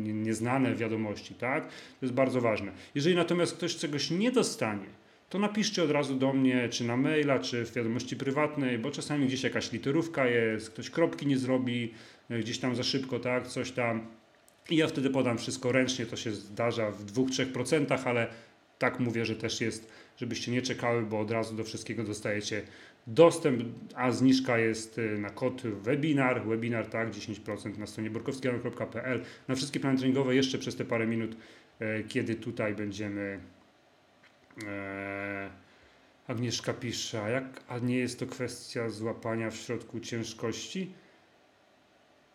[0.04, 1.68] nieznane wiadomości, tak?
[1.68, 1.72] To
[2.02, 2.72] jest bardzo ważne.
[2.96, 4.88] Jeżeli natomiast ktoś czegoś nie dostanie,
[5.30, 9.28] to napiszcie od razu do mnie, czy na maila, czy w wiadomości prywatnej, bo czasami
[9.28, 11.94] gdzieś jakaś literówka jest, ktoś kropki nie zrobi,
[12.30, 14.08] e, gdzieś tam za szybko, tak, coś tam.
[14.70, 18.28] I ja wtedy podam wszystko ręcznie, to się zdarza w 2-3%, ale
[18.80, 22.62] tak mówię, że też jest, żebyście nie czekały, bo od razu do wszystkiego dostajecie
[23.08, 23.64] Dostęp,
[23.96, 29.24] a zniżka jest y, na kod webinar, webinar tak, 10% na stronie borkowskiego.pl.
[29.48, 31.38] Na wszystkie plany treningowe jeszcze przez te parę minut,
[31.80, 33.40] e, kiedy tutaj będziemy.
[34.68, 35.50] E,
[36.28, 40.92] Agnieszka pisze, a, jak, a nie jest to kwestia złapania w środku ciężkości?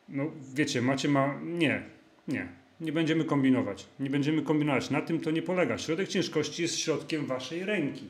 [0.09, 1.41] No wiecie, macie ma...
[1.43, 1.83] Nie,
[2.29, 2.49] nie.
[2.81, 3.87] Nie będziemy kombinować.
[4.01, 4.91] Nie będziemy kombinować.
[4.91, 5.79] Na tym to nie polega.
[5.79, 8.07] Środek ciężkości jest środkiem waszej ręki.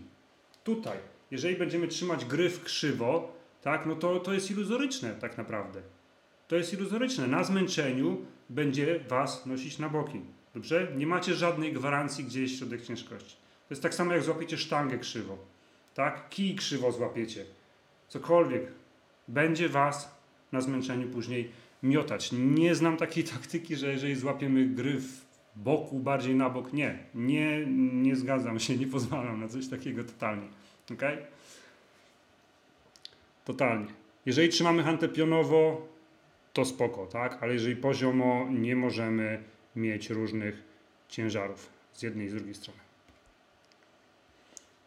[0.65, 5.83] Tutaj jeżeli będziemy trzymać gryf krzywo, tak, no to, to jest iluzoryczne tak naprawdę.
[6.49, 7.27] To jest iluzoryczne.
[7.27, 10.21] Na zmęczeniu będzie was nosić na boki.
[10.55, 10.93] Dobrze?
[10.97, 13.37] Nie macie żadnej gwarancji, gdzie jest środek ciężkości.
[13.69, 15.39] To jest tak samo, jak złapiecie sztangę krzywo.
[15.95, 16.29] Tak?
[16.29, 17.45] Kij krzywo złapiecie.
[18.09, 18.63] Cokolwiek.
[19.29, 20.17] Będzie was
[20.53, 21.51] na zmęczeniu później
[21.83, 22.31] miotać.
[22.33, 25.27] Nie znam takiej taktyki, że jeżeli złapiemy gryf
[25.57, 26.99] boku, bardziej na bok, nie.
[27.15, 30.49] Nie, nie zgadzam się, nie pozwalam na coś takiego totalnie.
[30.91, 31.03] Ok?
[33.45, 33.87] Totalnie.
[34.27, 35.89] Jeżeli trzymamy hantę pionowo,
[36.53, 37.43] to spoko, tak?
[37.43, 39.43] Ale jeżeli poziomo, nie możemy
[39.77, 40.63] mieć różnych
[41.09, 42.81] ciężarów z jednej i z drugiej strony.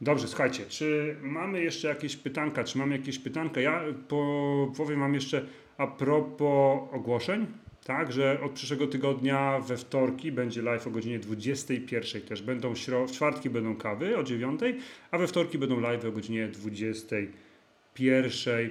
[0.01, 2.63] Dobrze, słuchajcie, czy mamy jeszcze jakieś pytanka?
[2.63, 3.61] Czy mamy jakieś pytanka?
[3.61, 5.45] Ja po, powiem Wam jeszcze
[5.77, 7.47] a propos ogłoszeń.
[7.86, 12.41] Tak, że od przyszłego tygodnia we wtorki będzie live o godzinie 21 też.
[12.41, 12.73] Będą
[13.07, 14.61] w czwartki będą kawy o 9,
[15.11, 18.69] a we wtorki będą live o godzinie 21.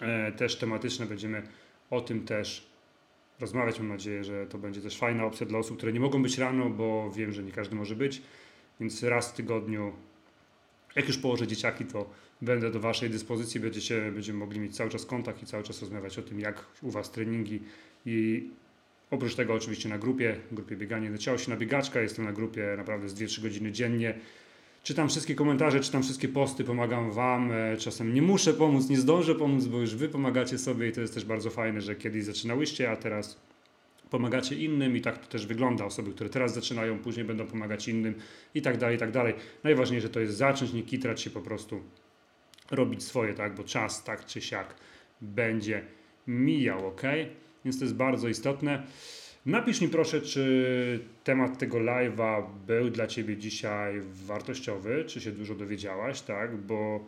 [0.00, 1.42] E, też tematyczne będziemy
[1.90, 2.66] o tym też
[3.40, 3.78] rozmawiać.
[3.78, 6.70] Mam nadzieję, że to będzie też fajna opcja dla osób, które nie mogą być rano,
[6.70, 8.22] bo wiem, że nie każdy może być.
[8.80, 9.92] Więc raz w tygodniu,
[10.96, 12.10] jak już położę dzieciaki, to
[12.42, 13.60] będę do Waszej dyspozycji.
[13.60, 16.90] Będziecie, będziemy mogli mieć cały czas kontakt i cały czas rozmawiać o tym, jak u
[16.90, 17.60] Was treningi
[18.06, 18.48] i
[19.10, 23.08] oprócz tego oczywiście na grupie, grupie Bieganie do się na biegaczka, jestem na grupie naprawdę
[23.08, 24.14] z 2-3 godziny dziennie.
[24.82, 27.52] Czytam wszystkie komentarze, czytam wszystkie posty, pomagam Wam.
[27.52, 31.00] E, czasem nie muszę pomóc, nie zdążę pomóc, bo już Wy pomagacie sobie i to
[31.00, 33.36] jest też bardzo fajne, że kiedyś zaczynałyście, a teraz
[34.12, 35.84] pomagacie innym i tak to też wygląda.
[35.84, 38.14] Osoby, które teraz zaczynają, później będą pomagać innym
[38.54, 39.34] i tak dalej, i tak dalej.
[39.64, 41.80] Najważniejsze to jest zacząć, nie kitrać się po prostu,
[42.70, 44.74] robić swoje, tak, bo czas tak czy siak
[45.20, 45.82] będzie
[46.26, 47.02] mijał, ok?
[47.64, 48.82] więc to jest bardzo istotne.
[49.46, 55.54] Napisz mi proszę, czy temat tego live'a był dla Ciebie dzisiaj wartościowy, czy się dużo
[55.54, 56.56] dowiedziałaś, tak?
[56.56, 57.04] Bo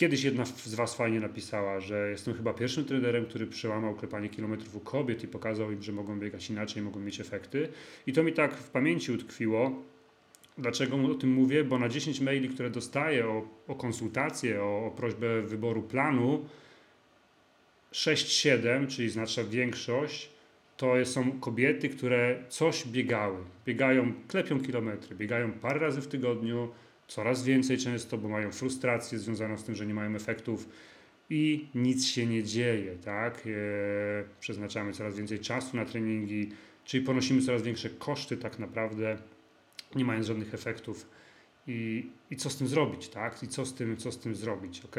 [0.00, 4.76] kiedyś jedna z Was fajnie napisała, że jestem chyba pierwszym trenerem, który przełamał klepanie kilometrów
[4.76, 7.68] u kobiet i pokazał im, że mogą biegać inaczej, mogą mieć efekty.
[8.06, 9.82] I to mi tak w pamięci utkwiło.
[10.58, 11.64] Dlaczego o tym mówię?
[11.64, 16.44] Bo na 10 maili, które dostaję o, o konsultację, o, o prośbę wyboru planu,
[17.92, 20.30] 6-7, czyli znaczna większość,
[20.76, 23.38] to są kobiety, które coś biegały.
[23.66, 26.68] Biegają, klepią kilometry, biegają parę razy w tygodniu,
[27.10, 30.68] coraz więcej często, bo mają frustrację związaną z tym, że nie mają efektów
[31.30, 33.42] i nic się nie dzieje, tak?
[33.46, 33.50] E,
[34.40, 36.48] przeznaczamy coraz więcej czasu na treningi,
[36.84, 39.18] czyli ponosimy coraz większe koszty tak naprawdę,
[39.94, 41.10] nie mając żadnych efektów.
[41.66, 43.42] I, I co z tym zrobić, tak?
[43.42, 44.96] I co z tym, co z tym zrobić, ok?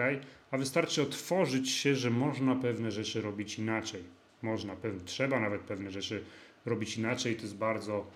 [0.52, 4.04] A wystarczy otworzyć się, że można pewne rzeczy robić inaczej.
[4.42, 6.24] Można, pewne, trzeba nawet pewne rzeczy
[6.66, 8.08] robić inaczej, to jest bardzo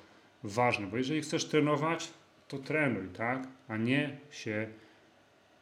[0.43, 2.13] ważne, bo jeżeli chcesz trenować,
[2.57, 3.47] to trenuj, tak?
[3.67, 4.67] A nie się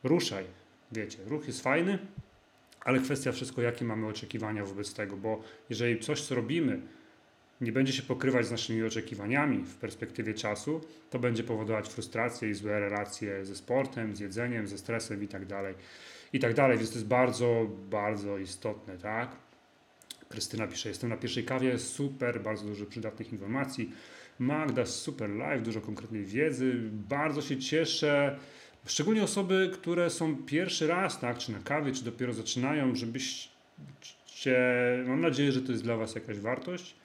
[0.03, 0.45] ruszaj.
[0.91, 1.99] Wiecie, ruch jest fajny,
[2.81, 6.81] ale kwestia wszystko, jakie mamy oczekiwania wobec tego, bo jeżeli coś, co robimy,
[7.61, 12.53] nie będzie się pokrywać z naszymi oczekiwaniami w perspektywie czasu, to będzie powodować frustrację i
[12.53, 15.75] złe relacje ze sportem, z jedzeniem, ze stresem i tak dalej.
[16.33, 19.35] I tak dalej, więc to jest bardzo, bardzo istotne, tak?
[20.29, 23.91] Krystyna pisze, jestem na pierwszej kawie, super, bardzo dużo przydatnych informacji.
[24.39, 28.39] Magda, super live, dużo konkretnej wiedzy, bardzo się cieszę.
[28.85, 33.49] Szczególnie osoby, które są pierwszy raz, tak, czy na kawie, czy dopiero zaczynają, żebyście,
[35.07, 36.95] mam nadzieję, że to jest dla Was jakaś wartość.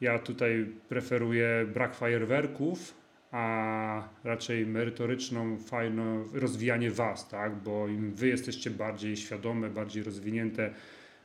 [0.00, 2.94] Ja tutaj preferuję brak fajerwerków,
[3.32, 10.74] a raczej merytoryczną, fajną rozwijanie Was, tak, bo im Wy jesteście bardziej świadome, bardziej rozwinięte,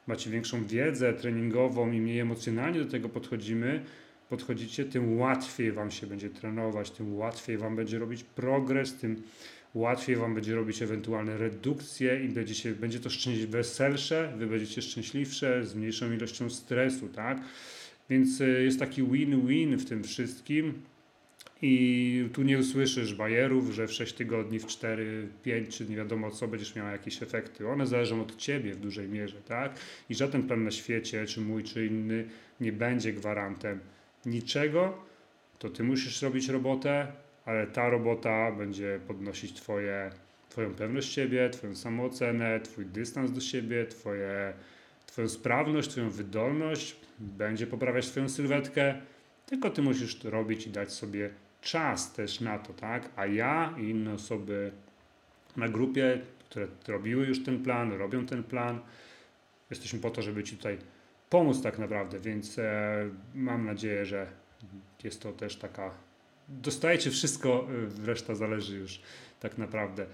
[0.08, 3.84] macie większą wiedzę treningową i mniej emocjonalnie do tego podchodzimy,
[4.30, 9.24] podchodzicie, tym łatwiej Wam się będzie trenować, tym łatwiej Wam będzie robić progres, tym
[9.74, 12.30] łatwiej Wam będzie robić ewentualne redukcje i
[12.80, 17.42] będzie to szczęśliwie weselsze, Wy będziecie szczęśliwsze z mniejszą ilością stresu, tak?
[18.10, 20.74] Więc y, jest taki win-win w tym wszystkim.
[21.62, 26.32] I tu nie usłyszysz bajerów, że w 6 tygodni, w 4, 5 czy nie wiadomo
[26.32, 27.68] co będziesz miał jakieś efekty.
[27.68, 29.80] One zależą od ciebie w dużej mierze, tak?
[30.10, 32.28] I żaden plan na świecie, czy mój, czy inny,
[32.62, 33.80] nie będzie gwarantem
[34.28, 34.94] niczego.
[35.60, 37.08] To ty musisz robić robotę,
[37.46, 40.12] ale ta robota będzie podnosić twoje,
[40.50, 44.54] Twoją pewność siebie, Twoją samoocenę, Twój dystans do siebie, twoje,
[45.06, 48.96] Twoją sprawność, Twoją wydolność, będzie poprawiać Twoją sylwetkę,
[49.46, 51.30] tylko Ty musisz to robić i dać sobie
[51.62, 53.10] czas też na to, tak?
[53.16, 54.72] A ja i inne osoby
[55.58, 58.80] na grupie, które robiły już ten plan, robią ten plan,
[59.70, 60.78] jesteśmy po to, żeby Ci tutaj
[61.30, 64.28] pomóc tak naprawdę, więc e, mam nadzieję, że
[65.04, 65.92] jest to też taka
[66.50, 67.68] dostajecie wszystko,
[68.04, 69.02] y, reszta zależy już
[69.40, 70.06] tak naprawdę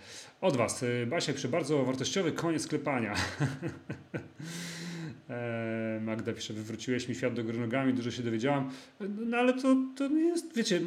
[0.42, 0.84] od Was.
[0.84, 3.16] Y, Basiek, przy bardzo wartościowy koniec klepania.
[5.30, 8.72] E, Magda pisze, wywróciłeś mi świat do góry nogami, dużo się dowiedziałam.
[9.00, 10.82] No ale to, to nie jest, wiecie,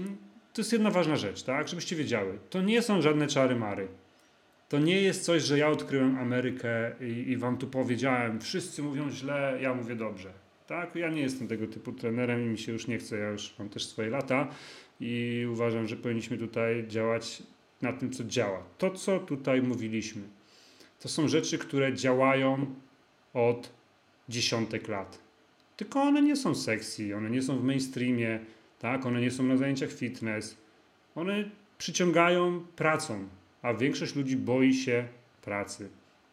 [0.53, 1.69] to jest jedna ważna rzecz, tak?
[1.69, 2.39] Żebyście wiedziały.
[2.51, 3.89] To nie są żadne czary mary.
[4.69, 9.11] To nie jest coś, że ja odkryłem Amerykę i, i wam tu powiedziałem, wszyscy mówią
[9.11, 10.33] źle, ja mówię dobrze.
[10.67, 10.95] Tak?
[10.95, 13.69] Ja nie jestem tego typu trenerem i mi się już nie chce, ja już mam
[13.69, 14.49] też swoje lata
[15.01, 17.43] i uważam, że powinniśmy tutaj działać
[17.83, 18.63] na tym, co działa.
[18.79, 20.23] To, co tutaj mówiliśmy,
[21.01, 22.75] to są rzeczy, które działają
[23.35, 23.73] od
[24.29, 25.19] dziesiątek lat.
[25.77, 28.41] Tylko one nie są sexy, one nie są w mainstreamie,
[28.79, 29.07] tak?
[29.07, 30.57] one nie są na zajęciach fitness.
[31.15, 33.29] One przyciągają pracą,
[33.67, 35.09] a większość ludzi boi się
[35.43, 35.89] pracy.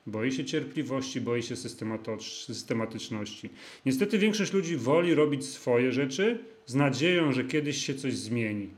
[0.07, 1.55] Boi się cierpliwości, boi się
[2.45, 3.49] systematyczności.
[3.85, 8.69] Niestety większość ludzi woli robić swoje rzeczy z nadzieją, że kiedyś się coś zmieni.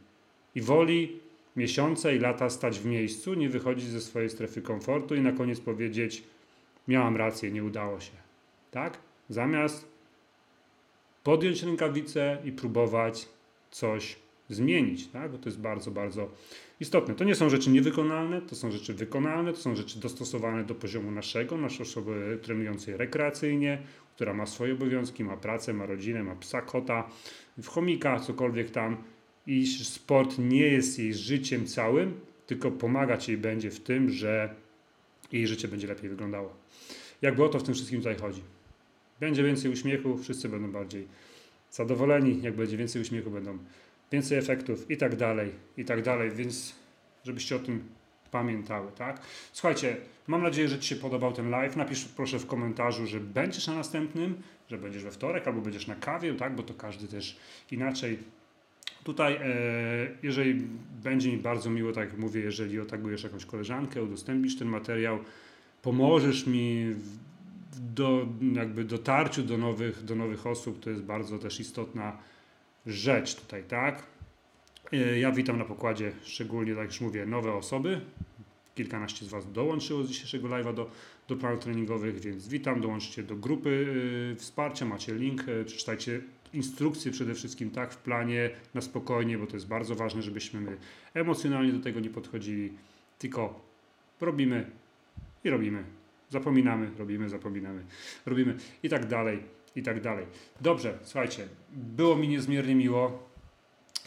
[0.56, 1.20] I woli
[1.56, 5.60] miesiące i lata stać w miejscu, nie wychodzić ze swojej strefy komfortu i na koniec
[5.60, 6.24] powiedzieć:
[6.88, 8.12] Miałam rację, nie udało się.
[8.72, 8.98] Tak?
[9.30, 9.88] Zamiast
[11.24, 13.28] podjąć rękawice i próbować
[13.72, 14.16] coś
[14.50, 15.32] zmienić, tak?
[15.32, 16.30] bo to jest bardzo, bardzo
[16.80, 17.16] istotne.
[17.16, 21.12] To nie są rzeczy niewykonalne, to są rzeczy wykonalne, to są rzeczy dostosowane do poziomu
[21.12, 23.82] naszego, naszej osoby trenującej rekreacyjnie,
[24.16, 27.10] która ma swoje obowiązki, ma pracę, ma rodzinę, ma psa, kota,
[27.58, 28.98] w chomika, cokolwiek tam.
[29.48, 34.56] I sport nie jest jej życiem całym, tylko pomagać jej będzie w tym, że
[35.32, 36.54] jej życie będzie lepiej wyglądało.
[37.22, 38.42] Jakby o to w tym wszystkim tutaj chodzi.
[39.20, 41.08] Będzie więcej uśmiechu, wszyscy będą bardziej
[41.72, 42.42] zadowoleni.
[42.42, 43.58] Jak będzie więcej uśmiechu, będą
[44.16, 46.76] więcej efektów i tak dalej, i tak dalej, więc
[47.24, 47.84] żebyście o tym
[48.32, 49.22] pamiętały, tak?
[49.54, 49.98] Słuchajcie,
[50.28, 51.76] mam nadzieję, że Ci się podobał ten live.
[51.76, 55.96] Napisz proszę w komentarzu, że będziesz na następnym, że będziesz we wtorek albo będziesz na
[55.96, 56.56] kawie, tak?
[56.56, 57.38] Bo to każdy też
[57.72, 58.20] inaczej.
[59.04, 59.42] Tutaj, e,
[60.24, 60.62] jeżeli
[61.04, 65.20] będzie mi bardzo miło, tak jak mówię, jeżeli otagujesz jakąś koleżankę, udostępnisz ten materiał,
[65.82, 67.18] pomożesz mi w
[67.94, 72.18] do, jakby dotarciu do nowych, do nowych osób, to jest bardzo też istotna
[72.86, 74.04] rzecz tutaj, tak?
[74.94, 78.02] E, ja witam na pokładzie szczególnie, tak już mówię, nowe osoby.
[78.76, 80.92] Kilkanaście z Was dołączyło z dzisiejszego live'a do,
[81.28, 83.70] do planów treningowych, więc witam, dołączcie do grupy
[84.30, 86.22] yy, wsparcia, macie link, yy, przeczytajcie
[86.54, 90.78] instrukcje przede wszystkim tak w planie, na spokojnie, bo to jest bardzo ważne, żebyśmy my
[91.14, 92.74] emocjonalnie do tego nie podchodzili,
[93.20, 93.62] tylko
[94.22, 94.72] robimy
[95.44, 95.84] i robimy
[96.30, 97.84] zapominamy, robimy, zapominamy,
[98.26, 99.44] robimy i tak dalej,
[99.76, 100.26] i tak dalej.
[100.62, 103.30] Dobrze, słuchajcie, było mi niezmiernie miło.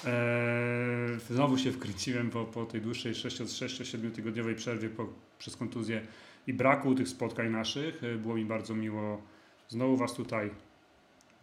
[0.07, 5.09] Eee, znowu się wkręciłem po, po tej dłuższej 6-7 tygodniowej przerwie po,
[5.39, 6.07] przez kontuzję
[6.47, 8.05] i braku tych spotkań naszych.
[8.05, 9.23] E, Było mi bardzo miło
[9.69, 10.51] znowu Was tutaj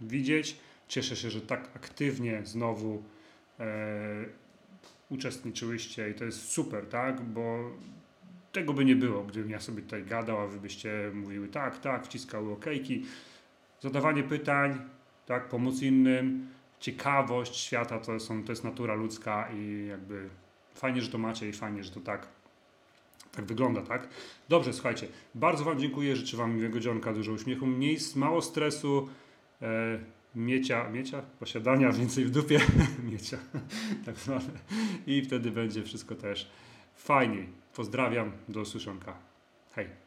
[0.01, 0.57] widzieć.
[0.87, 3.03] Cieszę się, że tak aktywnie znowu
[3.59, 4.25] e,
[5.09, 7.21] uczestniczyłyście i to jest super, tak?
[7.21, 7.71] Bo
[8.51, 12.05] tego by nie było, gdybym ja sobie tutaj gadał, a wy byście mówiły tak, tak,
[12.05, 13.05] wciskały okejki.
[13.81, 14.81] Zadawanie pytań,
[15.25, 16.47] tak, pomoc innym,
[16.79, 20.29] ciekawość świata to, są, to jest natura ludzka i jakby
[20.73, 22.27] fajnie, że to macie i fajnie, że to tak,
[23.31, 24.07] tak wygląda, tak?
[24.49, 29.09] Dobrze, słuchajcie, bardzo Wam dziękuję, życzę Wam miłego dzionka, dużo uśmiechu, mniej, mało stresu,
[29.61, 29.99] e,
[30.35, 32.59] miecia, miecia, posiadania, więcej w dupie,
[33.11, 33.37] miecia,
[34.05, 34.59] tak zwane.
[35.07, 36.49] I wtedy będzie wszystko też
[36.95, 37.49] fajniej.
[37.75, 39.17] Pozdrawiam, do usłyszonka.
[39.75, 40.04] Hej.